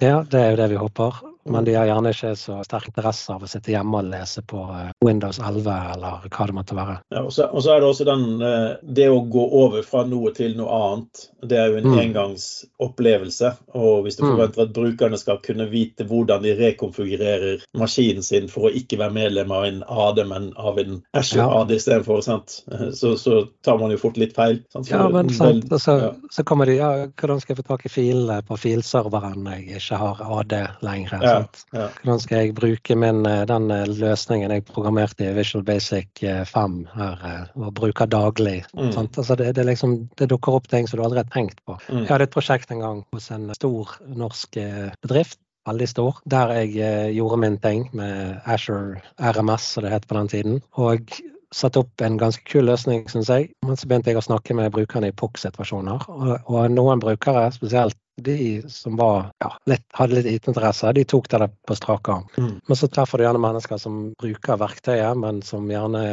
Ja, 0.00 0.22
det 0.24 0.40
er 0.40 0.50
jo 0.54 0.60
det 0.62 0.70
vi 0.72 0.80
håper. 0.80 1.20
Men 1.46 1.64
de 1.64 1.74
har 1.76 1.86
gjerne 1.86 2.12
ikke 2.14 2.32
så 2.40 2.58
sterk 2.64 2.88
interesse 2.88 3.32
av 3.34 3.42
å 3.44 3.48
sitte 3.50 3.72
hjemme 3.74 3.98
og 4.00 4.08
lese 4.10 4.42
på 4.48 4.62
eh, 4.72 4.90
Windows 5.04 5.38
11 5.38 5.68
eller 5.94 6.28
hva 6.30 6.46
det 6.48 6.54
måtte 6.56 6.76
være. 6.78 6.98
Ja, 7.12 7.22
og, 7.26 7.32
så, 7.36 7.48
og 7.52 7.62
så 7.66 7.74
er 7.74 7.80
det 7.84 7.88
også 7.90 8.06
den 8.08 8.24
eh, 8.42 8.76
Det 9.00 9.08
å 9.12 9.20
gå 9.30 9.44
over 9.64 9.82
fra 9.86 10.04
noe 10.08 10.32
til 10.36 10.56
noe 10.56 10.70
annet, 10.80 11.26
det 11.44 11.58
er 11.60 11.68
jo 11.72 11.76
en 11.82 11.90
Mm. 11.94 11.98
engangsopplevelse. 12.00 13.50
Og 13.74 14.02
hvis 14.04 14.16
du 14.16 14.24
Mm. 14.24 14.30
forventer 14.36 14.62
at 14.62 14.72
brukerne 14.72 15.18
skal 15.18 15.38
kunne 15.38 15.66
vite 15.70 16.04
hvordan 16.08 16.42
de 16.42 16.54
rekonfigurerer 16.56 17.62
maskinen 17.76 18.22
sin 18.22 18.48
for 18.48 18.68
å 18.68 18.72
ikke 18.74 18.98
være 18.98 19.12
medlem 19.12 19.50
av 19.52 19.64
en 19.64 19.82
AD, 19.88 20.24
men 20.28 20.52
av 20.56 20.78
en 20.78 21.02
Azure 21.14 21.42
Ja. 21.42 21.60
AD 21.60 21.70
istedenfor? 21.74 22.22
Så, 22.94 23.16
så 23.18 23.48
tar 23.62 23.78
man 23.78 23.90
jo 23.90 23.96
fort 23.98 24.16
litt 24.16 24.34
feil. 24.34 24.62
Sant? 24.72 24.88
For 24.88 24.96
Ja, 24.96 25.08
men 25.08 25.28
sant. 25.30 25.64
Og 25.72 25.80
så, 25.80 25.98
ja. 26.00 26.10
så 26.30 26.44
kommer 26.44 26.66
de 26.66 26.76
ja, 26.76 27.06
hvordan 27.06 27.40
skal 27.40 27.54
jeg 27.56 27.64
få 27.64 27.68
tak 27.68 27.86
i 27.86 27.88
filene 27.88 28.42
på 28.46 28.56
filserveren 28.58 29.42
når 29.44 29.52
jeg 29.66 29.80
ikke 29.82 29.98
har 29.98 30.22
AD 30.40 30.54
lenger? 30.82 31.22
Ja, 31.22 31.33
sant? 31.34 31.62
ja. 31.74 31.88
Hvordan 32.00 32.22
skal 32.22 32.40
jeg 32.40 32.56
bruke 32.58 32.98
min, 32.98 33.22
eh, 33.28 33.44
den 33.50 33.70
eh, 33.74 33.84
løsningen 33.90 34.54
jeg 34.54 34.66
programmerte 34.70 35.28
i 35.28 35.34
Visual 35.36 35.64
Basic 35.66 36.24
eh, 36.24 36.42
5 36.48 36.80
her, 36.94 37.24
eh, 37.30 37.54
og 37.60 37.74
bruker 37.78 38.10
daglig? 38.10 38.60
Mm. 38.74 38.92
Sant? 38.96 39.18
Altså 39.20 39.38
det, 39.40 39.52
det, 39.58 39.66
liksom, 39.70 39.96
det 40.20 40.30
dukker 40.32 40.58
opp 40.58 40.68
ting 40.72 40.88
som 40.90 41.00
du 41.00 41.06
aldri 41.06 41.22
har 41.22 41.32
tenkt 41.34 41.62
på. 41.66 41.78
Mm. 41.88 42.04
Jeg 42.04 42.12
hadde 42.12 42.28
et 42.30 42.36
prosjekt 42.36 42.74
en 42.74 42.84
gang 42.84 43.02
hos 43.14 43.30
en 43.34 43.50
stor 43.56 43.96
norsk 44.06 44.60
bedrift. 45.02 45.38
Veldig 45.64 45.86
stor. 45.88 46.18
Der 46.28 46.50
jeg 46.52 46.74
eh, 46.76 47.10
gjorde 47.16 47.38
min 47.40 47.58
ting 47.58 47.86
med 47.96 48.40
Azure 48.44 49.00
RMS, 49.16 49.62
som 49.62 49.84
det 49.84 49.94
het 49.94 50.08
på 50.08 50.18
den 50.18 50.28
tiden. 50.28 50.58
Og 50.76 51.14
satte 51.54 51.80
opp 51.80 52.02
en 52.04 52.18
ganske 52.20 52.44
kul 52.44 52.66
løsning, 52.68 53.06
syns 53.08 53.30
jeg. 53.32 53.48
Men 53.64 53.78
så 53.80 53.88
begynte 53.88 54.12
jeg 54.12 54.20
å 54.20 54.26
snakke 54.26 54.56
med 54.58 54.74
brukerne 54.74 55.08
i 55.08 55.16
POC-situasjoner. 55.16 56.04
Og, 56.10 56.34
og 56.50 56.74
noen 56.74 57.00
brukere, 57.00 57.46
spesielt 57.54 57.96
de 58.16 58.62
som 58.70 58.96
var, 58.96 59.30
ja, 59.38 59.50
litt, 59.66 59.84
hadde 59.98 60.18
litt 60.18 60.30
IT-interesse, 60.30 60.92
de 60.92 61.04
tok 61.08 61.28
det 61.32 61.48
på 61.66 61.76
strak 61.78 62.08
arm. 62.08 62.26
Mm. 62.38 62.60
Men 62.68 62.78
så 62.78 62.88
treffer 62.88 63.18
du 63.18 63.26
gjerne 63.26 63.42
mennesker 63.42 63.80
som 63.80 64.00
bruker 64.20 64.60
verktøyet, 64.60 65.18
men 65.18 65.42
som 65.42 65.68
gjerne 65.70 66.04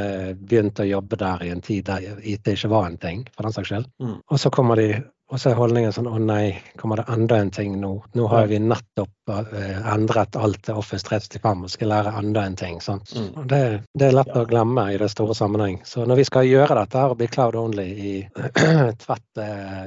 begynte 0.41 0.85
å 0.85 0.91
jobbe 0.91 1.19
der 1.21 1.45
i 1.45 1.53
en 1.53 1.63
tid 1.65 1.85
der 1.89 2.21
IT 2.21 2.53
ikke 2.55 2.73
var 2.73 2.89
en 2.89 3.01
ting, 3.01 3.25
for 3.35 3.47
den 3.47 3.55
saks 3.55 3.73
skyld. 3.73 3.89
Mm. 4.01 4.19
Og 4.27 4.41
så 4.41 4.53
kommer 4.53 4.79
de 4.81 4.93
og 5.31 5.39
så 5.39 5.53
er 5.53 5.55
holdningen 5.55 5.93
sånn 5.95 6.09
å 6.11 6.17
nei, 6.19 6.57
kommer 6.75 6.99
det 6.99 7.05
enda 7.13 7.37
en 7.39 7.51
ting 7.55 7.77
nå? 7.79 7.91
Nå 8.19 8.25
har 8.33 8.49
vi 8.51 8.57
nettopp 8.59 9.31
uh, 9.31 9.93
endret 9.93 10.35
alt 10.35 10.59
til 10.67 10.79
Office 10.81 11.07
365 11.07 11.63
og 11.63 11.71
skal 11.71 11.91
lære 11.93 12.11
enda 12.19 12.43
en 12.43 12.57
ting. 12.59 12.81
Sant? 12.83 13.13
Mm. 13.15 13.47
Det, 13.47 13.61
det, 13.95 14.09
er 14.09 14.17
lett 14.17 14.33
ja. 14.33 14.41
å 14.43 14.49
glemme 14.49 14.89
i 14.91 14.99
det 14.99 15.07
store 15.13 15.37
sammenheng. 15.37 15.79
Så 15.87 16.03
når 16.03 16.19
vi 16.19 16.27
skal 16.27 16.49
gjøre 16.49 16.75
dette 16.81 16.99
her 16.99 17.15
og 17.15 17.21
bli 17.21 17.29
cloud 17.31 17.55
only 17.61 17.87
i 17.87 18.13
tvett 19.05 19.43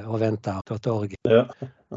og 0.09 0.17
vinter.org, 0.25 1.13
ja. 1.29 1.45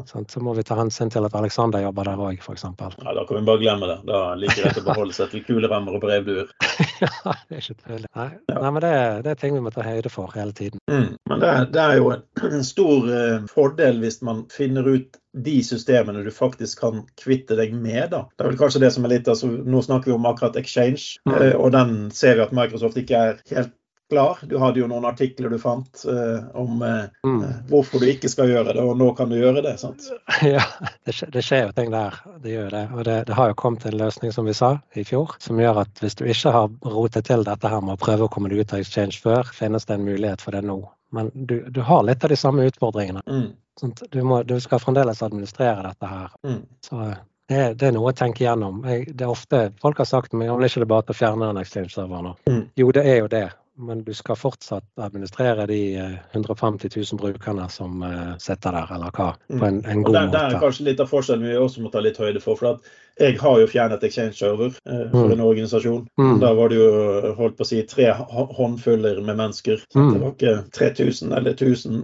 Så 0.06 0.40
må 0.44 0.54
vi 0.54 0.64
ta 0.66 0.76
hensyn 0.78 1.10
til 1.12 1.26
at 1.26 1.34
Alexander 1.38 1.82
jobber 1.82 2.08
der 2.08 2.22
òg, 2.22 2.40
f.eks. 2.42 2.64
Ja, 2.64 3.14
da 3.16 3.24
kan 3.28 3.38
vi 3.38 3.42
bare 3.46 3.62
glemme 3.62 3.88
det. 3.90 3.98
Da 4.08 4.20
liker 4.38 4.66
jeg 4.66 4.80
å 4.80 4.84
beholde 4.86 5.16
seg 5.16 5.32
til 5.32 5.44
kulerammer 5.46 5.98
og 5.98 6.02
brevduer. 6.04 6.50
ja, 7.02 7.34
det 7.48 7.58
er 7.58 7.62
ikke 7.62 7.78
tvil. 7.84 8.04
Nei, 8.18 8.28
ja. 8.50 8.58
Nei 8.58 8.72
men 8.74 8.84
det, 8.84 8.92
det, 9.26 9.32
er 9.32 9.40
ting 9.40 9.56
vi 9.56 9.62
må 9.64 9.72
ta 9.74 9.86
høyde 9.86 10.12
for 10.12 10.34
hele 10.36 10.54
tiden. 10.56 10.82
Mm. 10.90 11.16
Men 11.30 11.42
det, 11.44 11.54
det, 11.74 11.84
er 11.84 12.00
jo 12.00 12.12
en 12.50 12.66
stor 12.66 13.08
uh, 13.08 13.48
fordel 13.50 14.02
hvis 14.02 14.20
man 14.26 14.44
finner 14.52 14.86
ut 14.88 15.18
de 15.38 15.58
systemene 15.62 16.24
du 16.24 16.30
faktisk 16.34 16.82
kan 16.82 17.02
kvitte 17.20 17.58
deg 17.58 17.74
med. 17.76 18.10
da. 18.14 18.24
Det 18.34 18.44
er 18.44 18.52
vel 18.52 18.60
kanskje 18.60 18.82
det 18.86 18.92
som 18.94 19.06
er 19.06 19.16
litt, 19.16 19.28
altså 19.30 19.50
Nå 19.50 19.82
snakker 19.84 20.10
vi 20.10 20.16
om 20.16 20.28
akkurat 20.28 20.56
Exchange, 20.60 21.18
mm. 21.28 21.34
uh, 21.34 21.54
og 21.58 21.74
den 21.76 21.98
ser 22.14 22.38
vi 22.38 22.46
at 22.46 22.56
Microsoft 22.56 22.98
ikke 23.00 23.26
er 23.30 23.42
helt 23.52 23.74
klar. 24.08 24.38
Du 24.42 24.56
hadde 24.58 24.80
jo 24.80 24.88
noen 24.90 25.04
artikler 25.08 25.52
du 25.52 25.58
fant 25.60 26.04
uh, 26.08 26.48
om 26.56 26.82
uh, 26.82 27.04
mm. 27.26 27.42
hvorfor 27.68 28.02
du 28.02 28.08
ikke 28.10 28.30
skal 28.30 28.50
gjøre 28.50 28.72
det, 28.72 28.82
og 28.82 28.96
nå 28.98 29.10
kan 29.18 29.30
du 29.30 29.36
gjøre 29.38 29.62
det. 29.64 29.76
sant? 29.80 30.08
Ja, 30.48 30.62
det 31.04 31.14
skjer, 31.16 31.30
det 31.34 31.42
skjer 31.44 31.66
jo 31.66 31.74
ting 31.76 31.92
der. 31.92 32.16
Det 32.42 32.54
gjør 32.54 32.70
det. 32.72 32.84
Og 32.94 33.04
det, 33.04 33.16
det, 33.28 33.36
har 33.38 33.52
jo 33.52 33.58
kommet 33.58 33.86
en 33.88 33.98
løsning, 34.00 34.32
som 34.32 34.48
vi 34.48 34.56
sa, 34.56 34.74
i 34.96 35.04
fjor, 35.04 35.36
som 35.42 35.60
gjør 35.60 35.82
at 35.84 36.02
hvis 36.02 36.18
du 36.18 36.24
ikke 36.26 36.54
har 36.54 36.70
rotet 36.88 37.28
til 37.28 37.44
dette 37.46 37.72
her 37.72 37.84
med 37.84 37.98
å 37.98 38.00
prøve 38.00 38.28
å 38.28 38.32
komme 38.32 38.52
deg 38.52 38.64
ut 38.64 38.76
av 38.76 38.84
exchange 38.84 39.20
før, 39.22 39.48
finnes 39.54 39.88
det 39.88 39.98
en 39.98 40.06
mulighet 40.08 40.44
for 40.44 40.56
det 40.56 40.64
nå. 40.66 40.80
Men 41.12 41.30
du, 41.34 41.62
du 41.72 41.80
har 41.80 42.04
litt 42.04 42.24
av 42.24 42.32
de 42.32 42.36
samme 42.36 42.66
utfordringene. 42.68 43.24
Mm. 43.26 43.48
Sånn, 43.80 43.94
du, 44.10 44.20
må, 44.26 44.42
du, 44.42 44.58
skal 44.60 44.80
fremdeles 44.82 45.22
administrere 45.24 45.86
dette 45.86 46.10
her. 46.10 46.32
Mm. 46.44 46.62
Så 46.84 46.98
det, 47.48 47.62
det, 47.80 47.86
er 47.88 47.94
noe 47.96 48.10
å 48.10 48.16
tenke 48.16 48.44
igjennom. 48.44 48.82
Jeg, 48.88 49.14
det 49.14 49.24
er 49.24 49.32
ofte, 49.32 49.62
Folk 49.80 50.02
har 50.02 50.08
sagt 50.08 50.32
til 50.32 50.42
meg 50.42 50.52
om 50.52 50.60
det 50.60 50.68
ikke 50.72 50.84
er 50.84 50.90
bare 50.90 51.14
å 51.14 51.16
fjerne 51.16 51.48
en 51.52 51.60
exchange-server 51.62 52.26
nå. 52.26 52.34
Mm. 52.50 52.62
Jo, 52.76 52.90
det 52.96 53.06
er 53.08 53.22
jo 53.22 53.32
det 53.32 53.46
men 53.78 54.02
du 54.04 54.12
skal 54.16 54.36
fortsatt 54.38 54.86
administrere 55.00 55.66
de 55.70 55.80
150 56.32 56.90
000 56.96 57.20
brukerne 57.20 57.68
som 57.70 58.02
eh, 58.02 58.32
sitter 58.42 58.74
der, 58.74 58.94
eller 58.96 59.14
hva, 59.14 59.28
på 59.46 59.68
en, 59.68 59.82
en 59.86 60.02
god 60.02 60.16
måte. 60.16 60.32
Det 60.34 60.40
er 60.42 60.62
kanskje 60.64 60.88
litt 60.90 61.02
av 61.04 61.10
forskjellen 61.12 61.46
vi 61.46 61.58
også 61.58 61.84
må 61.84 61.92
ta 61.94 62.02
litt 62.02 62.18
høyde 62.18 62.42
for. 62.42 62.58
for 62.58 62.74
at 62.74 62.90
jeg 63.18 63.38
har 63.40 63.60
jo 63.60 63.68
fjernet 63.70 64.04
Exchange-server 64.04 64.74
eh, 64.88 65.04
for 65.10 65.28
mm. 65.28 65.34
en 65.34 65.44
organisasjon. 65.46 66.06
Mm. 66.20 66.38
Da 66.42 66.52
var 66.58 66.72
det 66.72 66.80
jo 66.80 67.32
holdt 67.38 67.58
på 67.58 67.66
å 67.66 67.68
si 67.68 67.82
tre 67.88 68.10
håndfuller 68.12 69.20
med 69.24 69.38
mennesker. 69.40 69.82
Mm. 69.96 70.12
Det 70.12 70.22
var 70.22 70.34
ikke 70.34 70.54
3000 70.78 71.34
eller 71.38 71.56
1000, 71.56 72.02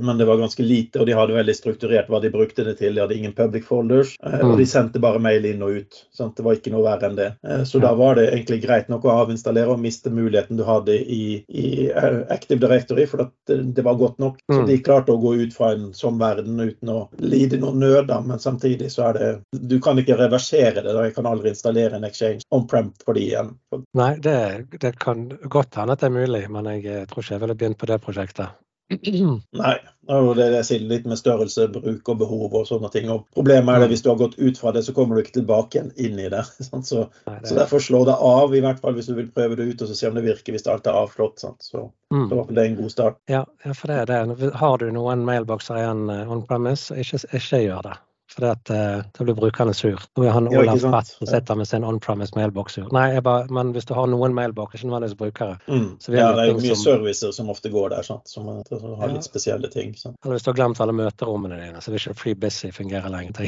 men 0.00 0.18
det 0.18 0.28
var 0.28 0.40
ganske 0.42 0.66
lite. 0.66 1.00
Og 1.00 1.08
de 1.08 1.16
hadde 1.18 1.36
veldig 1.36 1.56
strukturert 1.56 2.10
hva 2.12 2.22
de 2.22 2.32
brukte 2.34 2.66
det 2.66 2.78
til. 2.80 2.96
De 2.96 3.04
hadde 3.04 3.18
ingen 3.18 3.36
public 3.36 3.68
folders, 3.68 4.16
eh, 4.22 4.40
og 4.40 4.56
de 4.56 4.66
mm. 4.66 4.72
sendte 4.72 5.02
bare 5.02 5.22
mail 5.22 5.46
inn 5.48 5.64
og 5.66 5.82
ut. 5.82 6.02
Sant? 6.14 6.36
Det 6.36 6.46
var 6.46 6.58
ikke 6.58 6.74
noe 6.74 6.86
verre 6.86 7.10
enn 7.10 7.18
det. 7.18 7.30
Eh, 7.46 7.62
så 7.68 7.82
da 7.82 7.94
var 7.98 8.18
det 8.18 8.30
egentlig 8.32 8.62
greit 8.64 8.90
nok 8.92 9.06
å 9.06 9.16
avinstallere 9.24 9.74
og 9.74 9.82
miste 9.82 10.12
muligheten 10.14 10.58
du 10.58 10.66
hadde 10.66 10.96
i 10.96 11.26
i, 11.26 11.44
i 11.48 11.92
Active 12.28 12.60
Directory, 12.60 13.06
for 13.06 13.22
det, 13.46 13.56
det, 13.62 13.82
var 13.82 13.94
godt 13.94 14.18
nok. 14.18 14.38
Så 14.46 14.60
mm. 14.60 14.66
de 14.66 14.78
klarte 14.82 15.14
å 15.14 15.20
gå 15.20 15.34
ut 15.42 15.54
fra 15.54 15.72
en 15.74 15.90
sånn 15.96 16.18
verden 16.20 16.60
uten 16.60 16.92
å 16.92 16.98
lide 17.22 17.60
noen 17.62 17.80
nød, 17.82 18.12
Men 18.26 18.40
samtidig 18.42 18.90
så 18.92 19.08
er 19.10 19.18
det 19.18 19.30
Du 19.50 19.78
kan 19.82 19.98
ikke 19.98 20.18
reversere 20.18 20.55
det. 20.56 20.84
da 20.86 21.06
Jeg 21.06 21.16
kan 21.16 21.30
aldri 21.30 21.52
installere 21.52 21.98
en 21.98 22.06
exchange 22.08 22.46
on-prem 22.54 22.92
for 23.04 23.18
de 23.18 23.24
igjen. 23.28 23.54
Nei, 23.98 24.12
det, 24.22 24.36
det 24.82 24.96
kan 25.02 25.28
godt 25.52 25.78
hende 25.80 25.96
at 25.96 26.04
det 26.04 26.10
er 26.10 26.18
mulig, 26.18 26.44
men 26.52 26.70
jeg 26.76 27.08
tror 27.10 27.24
ikke 27.24 27.36
jeg 27.36 27.44
ville 27.44 27.58
begynt 27.58 27.80
på 27.82 27.90
det 27.90 28.00
prosjektet. 28.04 28.56
Nei. 29.62 29.76
Og 30.06 30.36
det 30.38 30.44
er 30.54 30.82
litt 30.86 31.06
med 31.10 31.18
størrelse, 31.18 31.64
bruk 31.74 32.08
og 32.12 32.18
behov 32.20 32.52
og 32.54 32.68
sånne 32.68 32.90
ting. 32.94 33.08
Og 33.10 33.24
problemet 33.34 33.74
er 33.74 33.82
det 33.82 33.88
hvis 33.90 34.04
du 34.04 34.12
har 34.12 34.20
gått 34.20 34.36
ut 34.38 34.60
fra 34.60 34.70
det, 34.74 34.84
så 34.86 34.94
kommer 34.94 35.16
du 35.16 35.24
ikke 35.24 35.40
tilbake 35.40 35.80
igjen 35.80 35.90
inn 35.98 36.20
i 36.22 36.28
det. 36.30 36.44
Så, 36.86 37.08
det... 37.24 37.40
så 37.48 37.56
derfor 37.58 37.82
slå 37.82 38.04
det 38.06 38.14
av, 38.22 38.54
i 38.54 38.62
hvert 38.62 38.78
fall 38.82 38.94
hvis 38.94 39.08
du 39.10 39.16
vil 39.16 39.32
prøve 39.34 39.58
det 39.58 39.66
ut 39.66 39.82
og 39.82 39.90
så 39.90 39.96
se 39.98 40.10
om 40.10 40.14
det 40.14 40.22
virker 40.26 40.54
hvis 40.54 40.68
alt 40.70 40.86
er 40.86 40.98
avslått. 41.00 41.42
Så, 41.42 41.88
mm. 42.14 42.28
så 42.30 42.44
det 42.52 42.60
er 42.62 42.68
en 42.68 42.78
god 42.78 42.92
start. 42.92 43.18
Ja, 43.32 43.42
for 43.72 43.90
det 43.90 43.96
er 44.04 44.12
det. 44.12 44.52
Har 44.60 44.78
du 44.78 44.86
noen 44.94 45.24
mailbokser 45.26 45.80
igjen 45.80 46.06
eh, 46.12 46.30
on 46.30 46.44
premise, 46.46 46.94
ikke, 46.94 47.24
ikke 47.34 47.64
gjør 47.64 47.88
det. 47.88 47.96
For 48.34 48.44
at, 48.50 48.70
uh, 48.70 49.04
da 49.18 49.24
blir 49.24 49.36
brukerne 49.38 49.74
sur. 49.74 50.02
Nå 50.18 50.24
er 50.26 50.34
han 50.34 50.48
Olav 50.50 50.80
Fatt 50.82 51.12
som 51.12 51.28
sitter 51.30 51.54
med 51.54 51.68
sin 51.68 51.84
on-promise 51.86 52.34
mailbox 52.36 52.74
sur. 52.74 52.88
Nei, 52.92 53.20
bare, 53.24 53.46
men 53.54 53.70
hvis 53.76 53.86
du 53.86 53.94
har 53.94 54.08
noen 54.10 54.34
mailboxer, 54.34 54.80
ikke 54.80 54.90
nødvendigvis 54.90 55.18
brukere 55.20 55.58
mm. 55.66 55.86
Ja, 56.10 56.32
det 56.34 56.48
er 56.48 56.58
mye 56.58 56.74
som, 56.74 56.82
servicer 56.82 57.34
som 57.36 57.52
ofte 57.54 57.70
går 57.70 57.94
der, 57.94 58.06
sant? 58.06 58.26
som, 58.28 58.48
som 58.66 58.96
har 59.00 59.14
litt 59.14 59.26
spesielle 59.26 59.70
ting. 59.72 59.94
Sant? 59.98 60.18
Eller 60.24 60.36
hvis 60.36 60.46
du 60.46 60.50
har 60.50 60.58
glemt 60.58 60.82
alle 60.82 60.96
møterommene 60.96 61.60
dine, 61.60 61.82
så 61.84 61.94
vil 61.94 62.02
ikke 62.02 62.18
Free 62.18 62.40
Busy 62.46 62.72
fungere 62.74 63.12
lenger. 63.14 63.46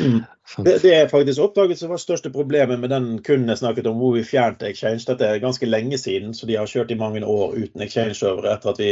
mm. 0.00 0.24
det, 0.64 0.82
det, 0.82 0.94
er 0.94 1.08
faktisk 1.08 1.40
oppdaget 1.40 1.78
som 1.78 1.92
var 1.92 2.00
største 2.00 2.30
problemet 2.32 2.80
med 2.80 2.90
den 2.92 3.06
kunden 3.24 3.48
jeg 3.48 3.58
snakket 3.62 3.86
om, 3.88 3.96
hvor 4.00 4.12
vi 4.16 4.24
fjernte 4.28 4.68
Exchange. 4.68 5.04
Dette 5.08 5.28
er 5.28 5.40
ganske 5.42 5.66
lenge 5.66 5.98
siden, 5.98 6.34
så 6.34 6.46
de 6.46 6.58
har 6.58 6.68
kjørt 6.68 6.92
i 6.92 6.98
mange 7.00 7.24
år 7.24 7.56
uten 7.56 7.84
Exchange-servere 7.84 8.52
etter 8.52 8.72
at 8.74 8.80
vi 8.80 8.90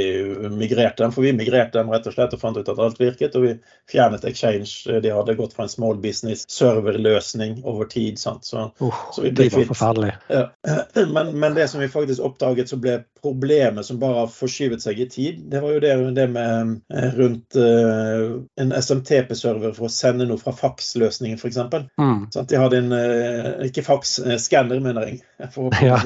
migrerte 0.53 1.05
dem. 1.05 1.13
For 1.13 1.25
vi 1.25 1.35
migrerte 1.37 1.79
dem 1.79 1.93
rett 1.93 2.09
og 2.09 2.17
slett 2.17 2.37
og 2.37 2.41
fant 2.41 2.57
ut 2.57 2.69
at 2.69 2.81
alt 2.81 3.01
virket, 3.01 3.37
og 3.37 3.45
vi 3.45 3.53
fjernet 3.91 4.25
Exchange. 4.29 5.01
De 5.05 5.13
hadde 5.13 5.22
hadde 5.23 5.39
gått 5.39 5.57
fra 5.57 5.67
en 5.67 5.73
small 5.73 5.97
business 6.03 6.45
serverløsning 6.51 7.61
over 7.65 7.89
tid. 7.91 8.19
Sant? 8.19 8.45
Så, 8.45 8.69
uh, 8.83 9.03
så 9.15 9.25
vi 9.25 9.33
ble 9.33 9.49
det 9.49 9.57
var 9.57 9.71
forferdelig. 9.73 10.13
Ja. 10.33 10.45
Men, 11.13 11.39
men, 11.39 11.55
det 11.55 11.69
som 11.69 11.81
vi 11.81 11.89
faktisk 11.89 12.23
oppdaget 12.25 12.69
som 12.69 12.81
ble 12.81 13.03
problemet 13.23 13.87
som 13.87 13.99
bare 14.01 14.19
har 14.23 14.31
forskyvet 14.33 14.83
seg 14.83 15.01
i 15.01 15.09
tid, 15.11 15.41
det 15.51 15.61
var 15.63 15.73
jo 15.75 15.81
det, 15.83 15.93
det 16.17 16.27
med 16.33 16.81
eh, 16.95 17.11
rundt 17.19 17.57
uh, 17.59 18.41
en 18.61 18.73
SMTP-server 18.73 19.73
for 19.77 19.87
å 19.87 19.93
sende 19.93 20.27
noe 20.29 20.39
fra 20.41 20.53
faksløsningen, 20.57 21.39
f.eks. 21.39 21.59
Mm. 22.01 22.27
Sånn, 22.35 22.49
de 22.51 22.57
hadde 22.61 22.77
en 22.81 22.93
uh, 22.95 23.67
ikke 23.67 23.85
faks-skanner, 23.87 24.81
mener 24.83 25.03
jeg. 25.11 25.17
Ja. 25.83 25.97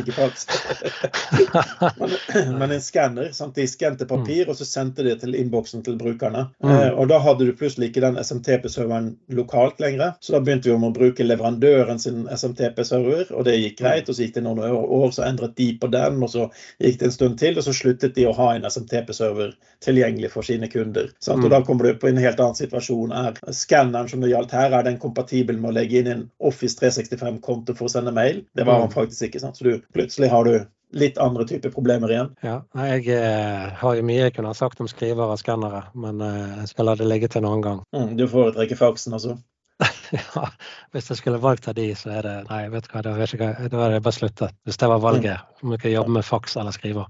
men, 1.98 2.10
men, 2.58 2.70
en 2.70 2.80
skanner. 2.80 3.52
De 3.54 3.66
skante 3.68 4.06
papir, 4.08 4.46
mm. 4.46 4.50
og 4.50 4.58
så 4.58 4.64
sendte 4.68 5.04
de 5.04 5.14
til 5.20 5.36
innboksen 5.36 5.84
til 5.86 5.98
brukerne. 6.00 6.46
Mm. 6.64 6.96
Og 6.96 7.08
da 7.10 7.18
hadde 7.22 7.48
du 7.48 7.52
plutselig 7.56 7.90
ikke 7.90 8.04
den 8.06 8.18
SMTP-serveren 8.22 9.05
lokalt 9.32 9.80
lenger. 9.82 10.14
Så 10.20 10.34
da 10.34 10.40
begynte 10.44 10.68
vi 10.68 10.74
om 10.74 10.86
å 10.88 10.92
bruke 10.94 11.24
leverandøren 11.26 12.00
sin 12.02 12.24
SMTP-server, 12.32 13.32
og 13.32 13.46
det 13.48 13.56
gikk 13.58 13.80
greit. 13.80 14.08
Og 14.08 14.16
så 14.16 14.26
gikk 14.26 14.36
det 14.38 14.44
noen 14.46 14.62
år, 14.64 15.08
så 15.14 15.26
endret 15.26 15.56
de 15.58 15.70
på 15.80 15.90
den, 15.92 16.20
og 16.22 16.32
så 16.32 16.48
gikk 16.82 17.00
det 17.00 17.08
en 17.10 17.16
stund 17.16 17.38
til, 17.42 17.58
og 17.58 17.66
så 17.66 17.74
sluttet 17.76 18.16
de 18.18 18.28
å 18.28 18.34
ha 18.36 18.52
en 18.54 18.68
SMTP-server 18.68 19.54
tilgjengelig 19.84 20.32
for 20.34 20.46
sine 20.46 20.70
kunder. 20.72 21.10
Sant? 21.24 21.44
Og 21.44 21.52
da 21.52 21.62
kommer 21.66 21.88
du 21.88 22.00
på 22.00 22.10
en 22.10 22.22
helt 22.22 22.40
annen 22.42 22.58
situasjon. 22.58 23.14
Er 23.16 23.40
skanneren 23.54 24.10
som 24.10 24.24
det 24.24 24.32
gjaldt 24.32 24.54
her, 24.56 24.72
er 24.72 24.86
den 24.86 25.00
kompatibel 25.02 25.58
med 25.60 25.72
å 25.72 25.76
legge 25.78 26.00
inn 26.00 26.12
en 26.12 26.24
Office 26.38 26.78
365-konto 26.80 27.76
for 27.76 27.88
å 27.88 27.94
sende 27.96 28.14
mail? 28.16 28.44
Det 28.56 28.66
var 28.68 28.82
han 28.84 28.94
faktisk 28.94 29.28
ikke. 29.28 29.42
sant? 29.44 29.58
Så 29.58 29.68
du, 29.68 29.76
plutselig 29.96 30.32
har 30.32 30.48
du 30.48 30.56
litt 30.96 31.18
andre 31.22 31.46
typer 31.48 31.72
problemer 31.74 32.12
igjen. 32.12 32.30
Ja, 32.44 32.60
Jeg 32.88 33.08
eh, 33.12 33.66
har 33.80 33.98
jo 33.98 34.06
mye 34.06 34.26
jeg 34.26 34.36
kunne 34.36 34.52
ha 34.52 34.56
sagt 34.56 34.80
om 34.82 34.88
skrivere 34.90 35.34
og 35.34 35.42
skannere, 35.42 35.86
men 35.94 36.22
eh, 36.24 36.62
jeg 36.62 36.72
skal 36.72 36.90
la 36.90 36.96
det 36.98 37.08
ligge 37.10 37.30
til 37.32 37.44
en 37.44 37.50
annen 37.50 37.66
gang. 37.66 37.84
Mm, 37.96 38.16
du 38.18 38.26
foretrekker 38.30 38.80
faksen, 38.80 39.16
altså? 39.16 39.36
ja, 40.16 40.44
hvis 40.94 41.10
jeg 41.10 41.16
skulle 41.20 41.42
valgt 41.42 41.68
av 41.68 41.74
de, 41.78 41.86
så 41.98 42.06
er 42.18 42.22
det 42.26 42.36
Nei, 42.50 42.62
vet 42.72 42.84
du 42.86 42.90
hva, 42.92 43.00
da 43.02 43.10
er 43.16 43.96
jeg 43.96 44.04
bare 44.04 44.14
sluttet. 44.14 44.50
Hvis 44.66 44.80
det 44.80 44.88
var 44.90 45.00
valget, 45.02 45.38
om 45.62 45.68
du 45.72 45.76
kan 45.80 45.92
jobbe 45.92 46.10
med 46.18 46.24
faks 46.24 46.56
eller 46.60 46.72
skriver. 46.74 47.06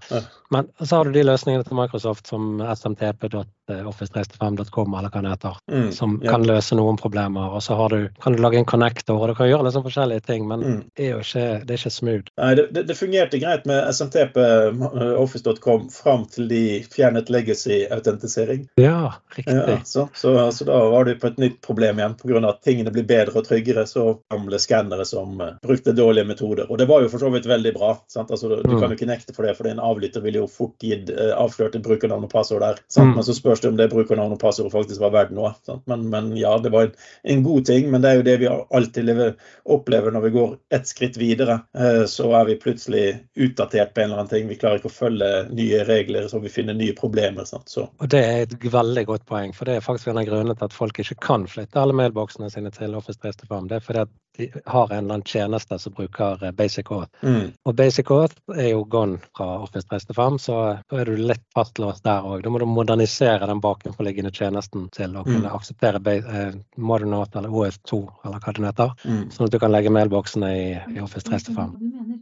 Men 0.50 0.64
så 0.80 0.96
har 0.96 1.04
du 1.04 1.12
de 1.12 1.22
løsningene 1.26 1.64
til 1.66 1.76
Microsoft 1.78 2.26
som 2.30 2.42
smtp.office365.com, 2.62 4.94
eller 4.94 5.11
hva 5.11 5.20
det 5.24 5.30
heter, 5.35 5.54
mm, 5.72 5.92
som 5.92 6.20
ja. 6.22 6.30
kan 6.32 6.46
løse 6.46 6.74
noen 6.78 6.96
problemer. 7.00 7.44
Og 7.56 7.62
så 7.64 7.72
har 7.78 7.88
du, 7.92 8.00
kan 8.22 8.32
du 8.37 8.42
lage 8.42 8.59
en 8.61 8.68
connector, 8.68 9.16
og 9.18 9.28
du 9.30 9.35
kan 9.38 9.50
gjøre 9.50 9.64
liksom 9.68 9.87
forskjellige 9.87 10.22
ting, 10.28 10.42
men 10.48 10.59
mm. 10.62 10.82
det 10.96 11.04
er 11.09 11.12
jo 11.16 11.22
ikke, 11.24 11.46
det 11.66 11.72
er 11.74 11.78
ikke 11.80 11.96
smooth. 11.96 12.28
Nei, 12.40 12.52
det, 12.59 12.64
det, 12.76 12.82
det 12.90 12.96
fungerte 12.98 13.42
greit 13.42 13.62
med 13.68 13.78
smtp.office.com 13.92 15.80
fram 15.94 16.22
til 16.32 16.44
de 16.50 16.64
fjernet 16.94 17.26
legacy-autentisering. 17.32 18.61
Ja, 18.80 19.00
riktig. 19.37 19.56
Ja, 19.56 19.62
så, 19.85 20.02
så, 20.14 20.50
så, 20.54 20.62
da 20.68 20.76
var 20.92 21.02
du 21.09 21.12
på 21.18 21.26
et 21.32 21.40
nytt 21.42 21.59
problem 21.64 21.94
igjen, 22.00 22.14
pga. 22.20 22.38
at 22.48 22.62
tingene 22.66 22.86
blir 22.94 23.07
bedre 23.09 23.40
og 23.40 23.46
tryggere, 23.46 23.87
så 23.88 24.07
gamle 24.33 24.59
skannere 24.62 25.07
som 25.09 25.40
uh, 25.40 25.55
brukte 25.62 25.94
dårlige 25.96 26.29
metoder. 26.29 26.70
Og 26.70 26.79
det 26.79 26.88
var 26.90 27.05
jo 27.05 27.11
for 27.12 27.22
så 27.22 27.31
vidt 27.35 27.49
veldig 27.49 27.72
bra. 27.77 27.92
Altså, 28.22 28.49
du, 28.49 28.57
du, 28.62 28.75
kan 28.79 28.90
jo 28.90 28.99
ikke 28.99 29.09
nekte 29.11 29.35
for 29.37 29.46
det, 29.46 29.57
for 29.59 29.68
en 29.70 29.83
avlytter 29.83 30.25
ville 30.25 30.42
jo 30.42 30.51
fort 30.51 30.77
gitt 30.83 31.11
uh, 31.12 31.33
avslørt 31.37 31.79
et 31.79 31.85
brukernavn 31.87 32.27
og 32.27 32.33
passord 32.33 32.64
der. 32.64 32.81
Mm. 32.96 33.14
Men 33.16 33.27
så 33.27 33.37
spørs 33.37 33.62
det 33.64 33.72
om 33.72 33.81
det 33.81 33.90
brukernavn 33.92 34.37
og 34.37 34.42
passordet 34.42 34.75
faktisk 34.75 35.03
var 35.03 35.14
verdt 35.16 35.35
noe. 35.37 35.53
Men, 35.90 36.07
men, 36.12 36.33
ja, 36.38 36.57
det 36.62 36.72
var 36.75 36.88
en, 36.88 36.96
en, 37.22 37.44
god 37.46 37.66
ting. 37.68 37.90
Men 37.92 38.05
det 38.05 38.11
er 38.11 38.20
jo 38.20 38.27
det 38.27 38.37
vi 38.42 38.51
alltid 38.51 39.11
lever, 39.11 39.35
opplever 39.77 40.14
når 40.14 40.27
vi 40.27 40.35
går 40.37 40.57
et 40.79 40.90
skritt 40.90 41.20
videre. 41.20 41.61
Uh, 41.77 42.05
så 42.11 42.31
er 42.40 42.51
vi 42.51 42.61
plutselig 42.62 43.07
utdatert 43.35 43.94
på 43.94 44.05
en 44.05 44.11
eller 44.11 44.25
annen 44.25 44.33
ting. 44.33 44.51
Vi 44.51 44.59
klarer 44.61 44.81
ikke 44.81 44.92
å 44.92 44.99
følge 44.99 45.33
nye 45.51 45.83
regler, 45.88 46.29
så 46.31 46.40
vi 46.42 46.53
finner 46.53 46.77
nye 46.77 46.96
problemer. 46.96 47.49
Sant? 47.49 47.68
Så. 47.72 47.88
Og 48.01 48.11
Det 48.12 48.22
er 48.22 48.44
et 48.46 48.57
veldig 48.72 49.07
godt 49.09 49.27
poeng, 49.29 49.55
for 49.57 49.68
det 49.68 49.79
er 49.79 49.85
faktisk 49.85 50.11
en 50.12 50.20
av 50.20 50.29
grunnene 50.29 50.57
til 50.57 50.68
at 50.68 50.77
folk 50.77 50.99
ikke 51.03 51.18
kan 51.22 51.46
flytte 51.51 51.81
alle 51.81 51.96
mailboksene 51.96 52.51
sine 52.53 52.72
til 52.79 52.95
Office 52.99 53.19
365. 53.19 53.69
Det 53.71 53.77
er 53.77 53.85
fordi 53.89 54.03
at 54.05 54.09
de 54.37 54.51
har 54.66 54.92
en 54.92 54.99
eller 55.05 55.14
annen 55.14 55.22
tjeneste 55.27 55.79
som 55.81 55.92
bruker 55.96 56.42
eh, 56.44 56.51
Basic 56.57 56.90
Auth. 56.92 57.11
Mm. 57.22 57.53
Og 57.66 57.75
Basic 57.79 58.11
Auth 58.14 58.35
er 58.57 58.68
jo 58.72 58.85
gone 58.92 59.18
fra 59.37 59.46
Office 59.64 59.87
365, 59.88 60.38
så 60.46 60.55
da 60.90 60.94
er 61.01 61.05
du 61.11 61.16
litt 61.16 61.42
fastlåst 61.57 62.05
der 62.07 62.20
òg. 62.27 62.42
Da 62.44 62.49
må 62.53 62.59
du 62.62 62.66
modernisere 62.70 63.46
den 63.49 63.61
bakenforliggende 63.64 64.33
tjenesten 64.35 64.88
til 64.94 65.11
å 65.16 65.25
kunne 65.27 65.44
Mm. 65.46 65.55
akseptere 65.57 66.01
eh, 66.16 66.53
Modern 66.77 67.14
Auth 67.14 67.37
eller 67.37 67.49
OS2, 67.49 68.03
eller 68.25 68.38
hva 68.42 68.53
det 68.57 68.64
heter. 68.70 68.90
Mm. 69.05 69.31
Sånn 69.33 69.46
at 69.46 69.53
du 69.53 69.59
kan 69.62 69.72
legge 69.72 69.90
mailboksene 69.94 70.49
i, 70.57 70.66
i 70.96 71.01
Office 71.05 71.27
365. 71.29 71.70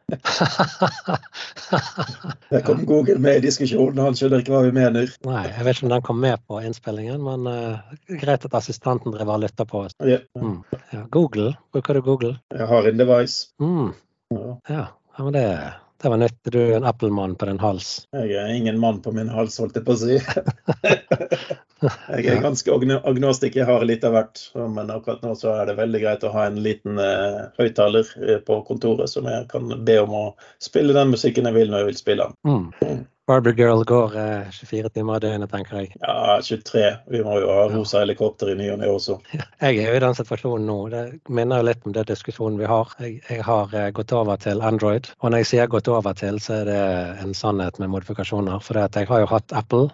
Der 2.51 2.61
kom 2.61 2.87
Google 2.87 3.19
med 3.19 3.37
i 3.37 3.41
diskusjonen, 3.47 3.99
han 4.05 4.17
skjønner 4.19 4.43
ikke 4.43 4.53
hva 4.55 4.63
vi 4.67 4.73
mener. 4.77 5.09
Nei, 5.27 5.43
jeg 5.49 5.65
vet 5.67 5.77
ikke 5.79 5.87
om 5.89 5.93
den 5.95 6.05
kom 6.07 6.21
med 6.23 6.43
på 6.49 6.61
innspillingen, 6.65 7.23
men 7.25 7.41
uh, 7.49 7.95
greit 8.21 8.45
at 8.47 8.57
assistenten 8.59 9.15
driver 9.15 9.37
og 9.39 9.45
lytter 9.47 9.69
på 9.71 9.85
oss. 9.87 9.97
Ja, 10.05 10.19
Mm. 10.35 10.59
Ja, 10.93 11.01
Google, 11.15 11.53
bruker 11.73 11.95
du 11.97 12.01
Google? 12.05 12.37
jeg 12.55 12.69
har 12.71 12.89
en 12.89 13.01
device. 13.01 13.49
Mm. 13.61 13.95
Ja. 14.35 14.59
Ja, 15.17 15.25
men 15.25 15.33
det, 15.33 15.47
det 16.03 16.09
var 16.09 16.17
nytt. 16.17 16.39
Du 16.53 16.59
er 16.61 16.77
en 16.77 16.85
Apple-mann 16.85 17.37
på 17.39 17.47
din 17.47 17.61
hals. 17.63 18.07
Jeg 18.13 18.35
er 18.41 18.55
ingen 18.55 18.81
mann 18.83 19.03
på 19.03 19.13
min 19.15 19.31
hals, 19.31 19.59
holdt 19.63 19.79
jeg 19.79 19.87
på 19.87 19.95
å 19.95 20.01
si. 20.01 20.19
Jeg 21.85 22.27
er 22.33 22.41
ganske 22.41 22.73
agnostikk. 23.05 23.57
jeg 23.59 23.67
har 23.69 23.83
litt 23.85 24.05
av 24.09 24.15
hvert. 24.17 24.41
Men 24.57 24.93
akkurat 24.93 25.23
nå 25.25 25.35
så 25.37 25.53
er 25.53 25.69
det 25.69 25.75
veldig 25.77 26.01
greit 26.01 26.25
å 26.25 26.33
ha 26.33 26.47
en 26.49 26.61
liten 26.65 26.97
uh, 26.97 27.51
høyttaler 27.61 28.09
eh, 28.25 28.39
på 28.45 28.61
kontoret 28.69 29.11
som 29.11 29.29
jeg 29.29 29.49
kan 29.51 29.69
be 29.85 29.99
om 30.01 30.15
å 30.17 30.25
spille 30.63 30.97
den 30.97 31.13
musikken 31.13 31.51
jeg 31.51 31.59
vil 31.59 31.73
når 31.73 31.85
jeg 31.85 31.91
vil 31.91 32.01
spille 32.01 32.29
den. 32.31 32.39
Mm. 32.49 33.03
Barbie 33.27 33.55
Girl 33.57 33.85
går 33.85 34.17
eh, 34.21 34.51
24 34.53 34.89
timer 34.93 35.17
i 35.17 35.23
døgnet, 35.25 35.49
tenker 35.51 35.79
jeg. 35.81 35.95
Ja, 36.03 36.37
23. 36.45 36.83
Vi 37.09 37.23
må 37.25 37.39
jo 37.41 37.49
ha 37.49 37.63
rosa 37.73 38.03
helikopter 38.03 38.51
i 38.53 38.57
ny 38.59 38.67
og 38.75 38.83
ne 38.83 38.91
også. 38.93 39.17
Jeg 39.65 39.81
er 39.81 39.89
jo 39.89 39.97
i 39.97 40.03
den 40.05 40.19
situasjonen 40.19 40.69
nå. 40.69 40.77
Det 40.93 41.05
minner 41.33 41.63
jo 41.63 41.69
litt 41.71 41.89
om 41.89 41.97
den 41.97 42.09
diskusjonen 42.11 42.61
vi 42.61 42.69
har. 42.69 42.93
Jeg, 43.01 43.23
jeg 43.31 43.47
har 43.49 43.73
eh, 43.73 43.89
gått 43.97 44.13
over 44.13 44.37
til 44.45 44.61
Android. 44.61 45.09
Og 45.23 45.33
når 45.33 45.45
jeg 45.45 45.53
sier 45.55 45.73
gått 45.73 45.89
over 45.89 46.13
til, 46.21 46.37
så 46.43 46.61
er 46.61 46.69
det 46.69 46.81
en 47.25 47.33
sannhet 47.37 47.81
med 47.81 47.95
modifikasjoner. 47.97 48.61
For 48.61 48.83
jeg 48.85 49.09
har 49.09 49.25
jo 49.25 49.33
hatt 49.33 49.57
Apple 49.57 49.89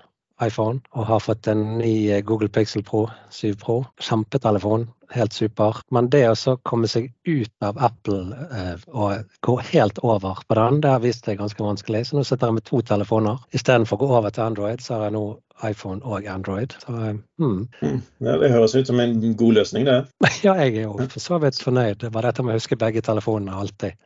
iPhone 0.44 0.80
og 0.96 1.06
har 1.06 1.20
fått 1.24 1.48
en 1.50 1.78
ny 1.78 2.10
eh, 2.10 2.22
Google 2.26 2.48
Pixel 2.48 2.84
Pro 2.86 3.06
7 3.30 3.54
Pro. 3.60 3.82
Kjempetelefon, 4.00 4.88
helt 5.14 5.32
super. 5.36 5.82
Men 5.90 6.10
det 6.12 6.24
å 6.30 6.56
komme 6.66 6.88
seg 6.90 7.10
ut 7.28 7.52
av 7.64 7.78
Apple 7.90 8.36
eh, 8.50 8.88
og 8.88 9.28
gå 9.46 9.58
helt 9.72 10.00
over 10.02 10.42
på 10.46 10.58
den, 10.58 10.80
det 10.84 10.94
har 10.94 11.04
vist 11.04 11.28
seg 11.28 11.40
ganske 11.40 11.62
vanskelig. 11.64 12.06
Så 12.08 12.18
nå 12.18 12.24
sitter 12.26 12.50
jeg 12.50 12.60
med 12.60 12.66
to 12.68 12.82
telefoner. 12.86 13.40
Istedenfor 13.56 14.00
å 14.00 14.04
gå 14.04 14.10
over 14.18 14.34
til 14.34 14.46
Android, 14.48 14.82
så 14.84 14.96
har 14.96 15.08
jeg 15.08 15.16
nå 15.18 15.24
iPhone 15.66 16.00
og 16.08 16.24
Android. 16.30 16.74
Så 16.80 16.94
eh, 16.96 17.18
hmm. 17.38 17.66
Mm. 17.82 18.00
Ja, 18.24 18.38
det 18.40 18.52
høres 18.54 18.74
ut 18.74 18.88
som 18.88 19.00
en 19.02 19.18
god 19.36 19.60
løsning, 19.60 19.86
det. 19.88 20.02
Ja, 20.44 20.54
jeg 20.56 20.78
er 20.78 20.86
jo 20.86 20.96
for 21.04 21.20
så 21.20 21.38
vidt 21.42 21.60
fornøyd. 21.60 22.00
Det 22.00 22.14
var 22.14 22.24
dette 22.24 22.44
med 22.46 22.56
å 22.56 22.60
huske 22.60 22.78
begge 22.80 23.02
telefonene 23.04 23.58
alltid. 23.60 23.98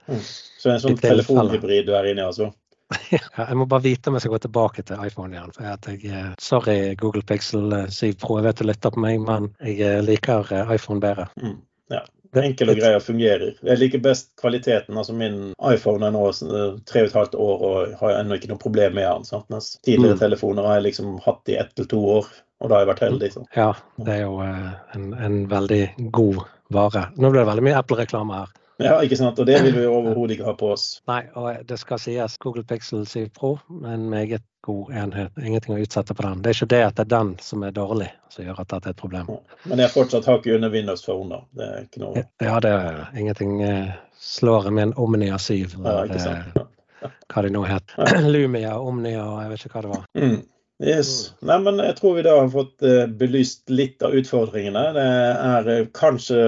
Så 0.59 0.73
en 0.73 0.83
sånn 0.83 0.99
telefonhybrid 0.99 1.87
du 1.87 1.95
er 1.95 2.11
inne 2.11 2.25
i, 2.25 2.27
altså. 2.27 2.51
Ja, 3.15 3.21
jeg 3.49 3.57
må 3.59 3.67
bare 3.71 3.83
vite 3.85 4.11
om 4.11 4.17
jeg 4.19 4.25
skal 4.27 4.35
gå 4.37 4.43
tilbake 4.45 4.83
til 4.87 5.01
iPhone 5.07 5.35
igjen. 5.35 5.53
For 5.57 5.69
at 5.75 5.87
jeg, 5.91 6.03
eh, 6.11 6.33
sorry, 6.43 6.79
Google 7.01 7.23
Pixel 7.27 7.73
eh, 7.73 7.87
7 7.91 8.13
Pro, 8.21 8.39
jeg 8.39 8.47
vet 8.49 8.61
du 8.61 8.69
lytter 8.69 8.93
på 8.95 9.01
meg, 9.05 9.21
men 9.25 9.49
jeg 9.65 9.81
eh, 9.85 10.03
liker 10.05 10.51
eh, 10.55 10.75
iPhone 10.77 11.01
bedre. 11.05 11.29
Mm. 11.41 11.57
Ja. 11.95 12.03
Enkel 12.35 12.73
og 12.73 12.79
grei 12.81 12.89
og 12.97 13.03
fungerer. 13.07 13.53
Jeg 13.63 13.79
liker 13.79 14.01
best 14.03 14.33
kvaliteten. 14.43 14.97
altså 14.99 15.15
Min 15.15 15.53
iPhone 15.71 16.03
er 16.09 16.15
nå 16.17 16.25
eh, 16.33 16.73
tre 16.91 17.05
og 17.05 17.11
et 17.13 17.15
halvt 17.21 17.37
år 17.39 17.63
og 17.69 17.93
har 18.01 18.17
ennå 18.19 18.35
ikke 18.41 18.51
noe 18.51 18.59
problem 18.63 18.97
med 18.99 19.07
den. 19.07 19.29
Sant? 19.29 19.47
Mens 19.55 19.77
tidligere 19.87 20.17
Mm. 20.19 20.23
telefoner 20.25 20.67
har 20.67 20.81
jeg 20.81 20.89
liksom 20.89 21.13
hatt 21.23 21.53
i 21.55 21.57
ett 21.63 21.71
til 21.79 21.87
to 21.93 22.01
år, 22.17 22.27
og 22.61 22.69
da 22.71 22.75
har 22.75 22.83
jeg 22.85 22.91
vært 22.91 23.05
heldig. 23.07 23.31
Så. 23.37 23.45
Ja, 23.55 23.69
det 24.03 24.17
er 24.19 24.25
jo 24.27 24.41
eh, 24.43 24.73
en, 24.99 25.07
en 25.15 25.39
veldig 25.53 25.83
god 26.11 26.43
vare. 26.75 27.07
Nå 27.17 27.31
ble 27.31 27.45
det 27.45 27.49
veldig 27.53 27.67
mye 27.69 27.79
Apple-reklame 27.79 28.41
her. 28.43 28.53
Ja, 28.83 28.97
ikke 29.07 29.17
sant? 29.17 29.39
Og 29.39 29.47
det 29.47 29.61
vil 29.63 29.77
vi 29.77 29.85
overhodet 29.87 30.35
ikke 30.37 30.49
ha 30.49 30.55
på 30.59 30.73
oss. 30.75 30.87
Nei, 31.11 31.21
og 31.39 31.61
det 31.69 31.79
skal 31.79 32.01
sies 32.03 32.39
Google 32.43 32.65
Pixel 32.67 33.05
7 33.07 33.29
Pro, 33.37 33.55
en 33.87 34.09
meget 34.11 34.43
god 34.67 34.91
enhet. 34.97 35.33
Ingenting 35.39 35.77
å 35.77 35.83
utsette 35.85 36.17
på 36.17 36.25
den. 36.25 36.43
Det 36.43 36.51
er 36.51 36.59
ikke 36.59 36.71
det 36.73 36.81
at 36.89 36.97
det 36.99 37.05
er 37.05 37.13
den 37.13 37.35
som 37.45 37.63
er 37.63 37.75
dårlig 37.77 38.09
som 38.33 38.47
gjør 38.47 38.63
at 38.65 38.73
dette 38.73 38.91
er 38.91 38.97
et 38.97 39.03
problem. 39.03 39.31
Men 39.69 39.83
jeg 39.83 39.91
er 39.91 39.95
fortsatt 39.95 40.27
hakket 40.27 40.57
under 40.57 40.73
Windows 40.75 41.05
Phone. 41.07 41.29
da. 41.31 41.43
Det 41.55 41.69
er 41.71 41.87
ikke 41.87 42.03
noe 42.03 42.25
Ja, 42.43 42.59
det 42.65 42.73
er 42.73 43.05
ingenting 43.21 43.61
slår 44.25 44.71
med 44.71 44.89
en 44.89 44.95
Omnia 44.97 45.39
7, 45.39 45.55
ja, 45.85 45.99
ikke 46.09 46.19
eh, 46.19 46.25
sant? 46.25 46.65
hva 47.29 47.45
det 47.45 47.53
nå 47.53 47.63
het. 47.69 47.95
Lumia, 48.35 48.79
Omnia 48.81 49.25
jeg 49.45 49.53
vet 49.53 49.67
ikke 49.69 49.79
hva 49.79 49.85
det 49.85 49.93
var. 49.93 50.05
Mm. 50.19 50.39
Yes. 50.83 51.31
Nei, 51.47 51.61
men 51.63 51.79
jeg 51.79 51.95
tror 52.01 52.17
vi 52.17 52.25
da 52.27 52.35
har 52.41 52.49
fått 52.51 52.83
eh, 52.83 53.05
belyst 53.07 53.71
litt 53.71 54.03
av 54.03 54.15
utfordringene. 54.19 54.83
Det 54.97 55.05
er 55.07 55.69
eh, 55.71 55.85
kanskje 55.95 56.39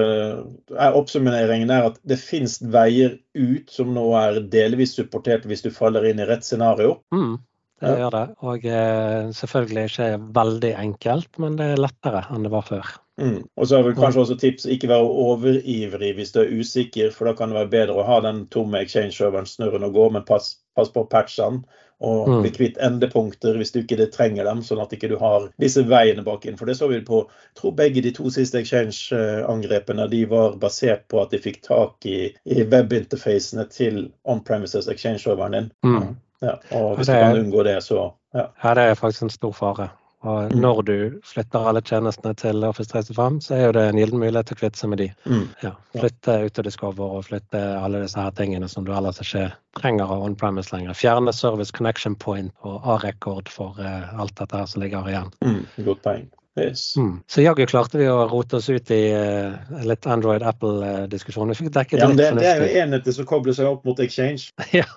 er 0.75 0.97
Oppsummeringen 0.99 1.71
er 1.71 1.87
at 1.93 2.01
det 2.07 2.19
finnes 2.19 2.57
veier 2.73 3.15
ut 3.37 3.71
som 3.71 3.93
nå 3.95 4.09
er 4.19 4.41
delvis 4.51 4.97
supportert 4.97 5.47
hvis 5.47 5.63
du 5.63 5.71
faller 5.71 6.09
inn 6.09 6.19
i 6.19 6.27
rett 6.27 6.43
scenario. 6.43 6.97
Mm, 7.15 7.37
det 7.79 7.95
gjør 8.01 8.15
det. 8.17 8.25
Og 8.51 8.67
eh, 8.67 9.31
selvfølgelig 9.39 9.87
ikke 9.93 10.11
veldig 10.41 10.75
enkelt, 10.75 11.31
men 11.39 11.55
det 11.59 11.71
er 11.71 11.83
lettere 11.87 12.27
enn 12.27 12.43
det 12.43 12.51
var 12.51 12.67
før. 12.67 12.93
Mm. 13.17 13.41
Og 13.55 13.65
så 13.65 13.79
er 13.79 13.87
vel 13.87 13.97
kanskje 13.97 14.25
også 14.25 14.39
tips 14.43 14.67
ikke 14.69 14.91
være 14.91 15.07
overivrig 15.23 16.11
hvis 16.19 16.35
du 16.35 16.43
er 16.43 16.51
usikker, 16.51 17.15
for 17.15 17.31
da 17.31 17.37
kan 17.37 17.49
det 17.49 17.61
være 17.63 17.73
bedre 17.79 17.95
å 17.95 18.05
ha 18.11 18.19
den 18.27 18.43
tomme 18.53 18.83
exchange-serveren 18.83 19.47
snurrende 19.49 19.87
og 19.87 19.95
gå, 19.95 20.11
men 20.17 20.27
pass, 20.27 20.57
pass 20.75 20.91
på 20.93 21.07
patchene. 21.09 21.63
Og 22.01 22.27
Mm. 22.29 22.41
bli 22.41 22.51
kvitt 22.53 22.77
endepunkter 22.77 23.57
hvis 23.57 23.71
du 23.73 23.79
ikke 23.79 23.97
det 23.97 24.11
trenger 24.13 24.43
dem, 24.45 24.61
sånn 24.61 24.81
at 24.83 24.91
ikke 24.93 25.09
du 25.09 25.17
har 25.17 25.49
disse 25.59 25.81
veiene 25.81 26.23
bak 26.23 26.45
inn. 26.45 26.57
For 26.57 26.65
det 26.69 26.77
så 26.77 26.87
vi 26.91 26.99
på 27.01 27.23
jeg 27.25 27.55
tror 27.61 27.71
begge 27.75 28.03
de 28.05 28.11
to 28.11 28.29
siste 28.29 28.59
exchange-angrepene 28.61 30.09
de 30.09 30.25
var 30.29 30.57
basert 30.61 31.07
på 31.09 31.21
at 31.21 31.31
de 31.31 31.39
fikk 31.41 31.61
tak 31.65 32.05
i, 32.05 32.33
i 32.45 32.63
webinterfacene 32.63 33.65
til 33.69 34.11
on-premises 34.25 34.87
exchange-serveren 34.87 35.51
din. 35.57 35.71
Mm. 35.83 36.15
Ja, 36.41 36.59
og 36.71 36.97
hvis 36.97 37.07
Det 37.07 37.15
du 37.15 37.21
kan 37.21 37.39
unngå 37.45 37.63
det, 37.63 37.79
så 37.83 38.11
ja. 38.35 38.45
Ja, 38.63 38.73
det 38.73 38.83
er 38.83 38.93
faktisk 38.93 39.23
en 39.23 39.29
stor 39.33 39.51
fare. 39.51 39.89
Og 40.27 40.51
Mm. 40.51 40.59
når 40.61 40.81
du 40.87 40.95
flytter 41.23 41.67
alle 41.69 41.81
tjenestene 41.81 42.33
til 42.35 42.63
Office 42.67 42.89
365, 42.91 43.39
så 43.47 43.55
er 43.55 43.65
jo 43.67 43.71
det 43.77 43.83
en 43.89 43.99
gyllen 44.01 44.19
mulighet 44.19 44.49
til 44.51 44.57
å 44.57 44.59
kvitte 44.59 44.81
seg 44.81 44.89
med 44.91 44.99
de. 45.03 45.07
Mm. 45.25 45.45
Ja, 45.63 45.71
flytte 45.95 46.35
Autodiscover 46.43 47.17
og 47.19 47.25
flytte 47.29 47.61
alle 47.79 48.01
disse 48.03 48.19
her 48.19 48.31
tingene 48.35 48.67
som 48.69 48.83
du 48.87 48.91
ellers 48.91 49.21
ikke 49.23 49.45
trenger 49.79 50.09
av 50.11 50.25
on-premise 50.27 50.73
lenger. 50.75 50.97
Fjerne 50.97 51.31
Service 51.33 51.71
Connection 51.71 52.15
Point 52.15 52.51
og 52.67 52.81
A-rekord 52.97 53.47
for 53.53 53.77
eh, 53.79 54.09
alt 54.19 54.35
dette 54.41 54.57
her 54.57 54.65
som 54.67 54.81
ligger 54.83 55.07
igjen. 55.07 55.31
Mm. 55.45 55.63
Godt 55.85 56.03
poeng. 56.03 56.27
Yes. 56.57 56.95
Mm. 56.97 57.19
Så 57.29 57.43
jaggu 57.45 57.67
klarte 57.69 57.99
vi 58.01 58.07
å 58.09 58.23
rote 58.31 58.57
oss 58.57 58.65
ut 58.73 58.89
i 58.89 59.13
uh, 59.13 59.53
litt 59.85 60.07
Android-Apple-diskusjon. 60.09 61.51
Vi 61.53 61.57
fikk 61.59 61.73
dekket 61.75 61.99
Ja, 62.01 62.07
men 62.07 62.17
litt 62.17 62.25
det, 62.33 62.39
det 62.41 62.47
er 62.47 62.55
jo 62.55 62.61
fornuftig. 62.63 62.81
enheter 62.81 63.11
som 63.13 63.27
kobler 63.29 63.53
seg 63.53 63.67
opp 63.69 63.85
mot 63.85 63.99
exchange. 64.01 64.49
Ja, 64.73 64.87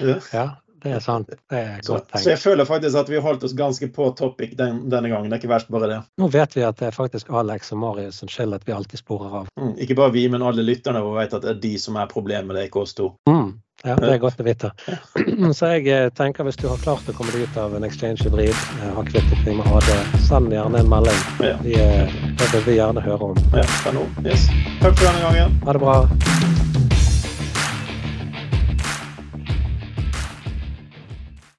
Ja. 0.00 0.16
ja, 0.32 0.46
det 0.82 0.92
er 0.96 1.02
sant. 1.04 1.30
Det 1.30 1.58
er 1.58 1.80
godt 1.86 2.08
tenkt. 2.10 2.24
så 2.24 2.32
jeg 2.34 2.40
føler 2.42 2.68
faktisk 2.68 2.98
at 3.02 3.10
vi 3.12 3.18
har 3.18 3.26
holdt 3.26 3.44
oss 3.46 3.56
ganske 3.58 3.88
på 3.94 4.10
topic 4.18 4.56
den, 4.58 4.84
denne 4.92 5.12
gangen. 5.12 5.30
Det 5.30 5.38
er 5.38 5.42
ikke 5.44 5.52
verst 5.54 5.72
bare 5.72 5.90
det. 5.90 5.98
Nå 6.18 6.30
vet 6.32 6.56
vi 6.56 6.64
at 6.66 6.78
det 6.80 6.90
er 6.90 6.96
faktisk 6.96 7.30
Alex 7.30 7.72
og 7.74 7.82
Marius 7.82 8.22
sin 8.22 8.32
skyld 8.32 8.56
at 8.58 8.66
vi 8.68 8.76
alltid 8.76 9.02
sporer 9.02 9.42
av. 9.42 9.52
Mm. 9.60 9.74
Ikke 9.82 9.98
bare 9.98 10.14
vi, 10.14 10.26
men 10.32 10.44
alle 10.46 10.64
lytterne 10.66 11.04
våre 11.04 11.24
vet 11.24 11.36
at 11.38 11.46
det 11.46 11.54
er 11.56 11.60
de 11.62 11.76
som 11.80 11.98
er 12.00 12.10
problemet, 12.10 12.56
det 12.56 12.64
er 12.64 12.72
ikke 12.72 12.82
oss 12.86 12.96
to. 12.98 13.12
Mm. 13.30 13.54
Ja, 13.82 13.96
det 13.98 14.12
er 14.14 14.18
godt 14.22 14.38
å 14.38 14.46
vite. 14.46 14.70
Så 15.58 15.72
jeg 15.74 15.88
eh, 15.90 16.08
tenker 16.14 16.46
hvis 16.46 16.58
du 16.60 16.68
har 16.70 16.78
klart 16.84 17.08
å 17.10 17.14
komme 17.16 17.34
deg 17.34 17.48
ut 17.50 17.58
av 17.58 17.74
en 17.74 17.86
exchange-hybrid, 17.86 18.54
eh, 18.54 18.92
har 18.94 19.10
kvittet 19.10 19.42
deg 19.42 19.58
med 19.58 19.66
AD, 19.74 19.90
send 20.28 20.54
gjerne 20.54 20.84
en 20.84 20.92
melding. 20.92 21.22
Ja. 21.42 21.56
Vi, 21.66 21.74
eh, 21.74 22.18
det 22.38 22.52
vil 22.54 22.66
vi 22.70 22.78
gjerne 22.78 23.02
høre 23.02 23.32
om. 23.32 23.46
Ja, 23.56 23.66
kanon. 23.82 24.10
Yes. 24.22 24.46
Takk 24.78 24.94
for 24.94 25.08
denne 25.08 25.24
gangen. 25.26 25.62
Ha 25.66 25.78
det 25.78 25.82
bra. 25.82 26.02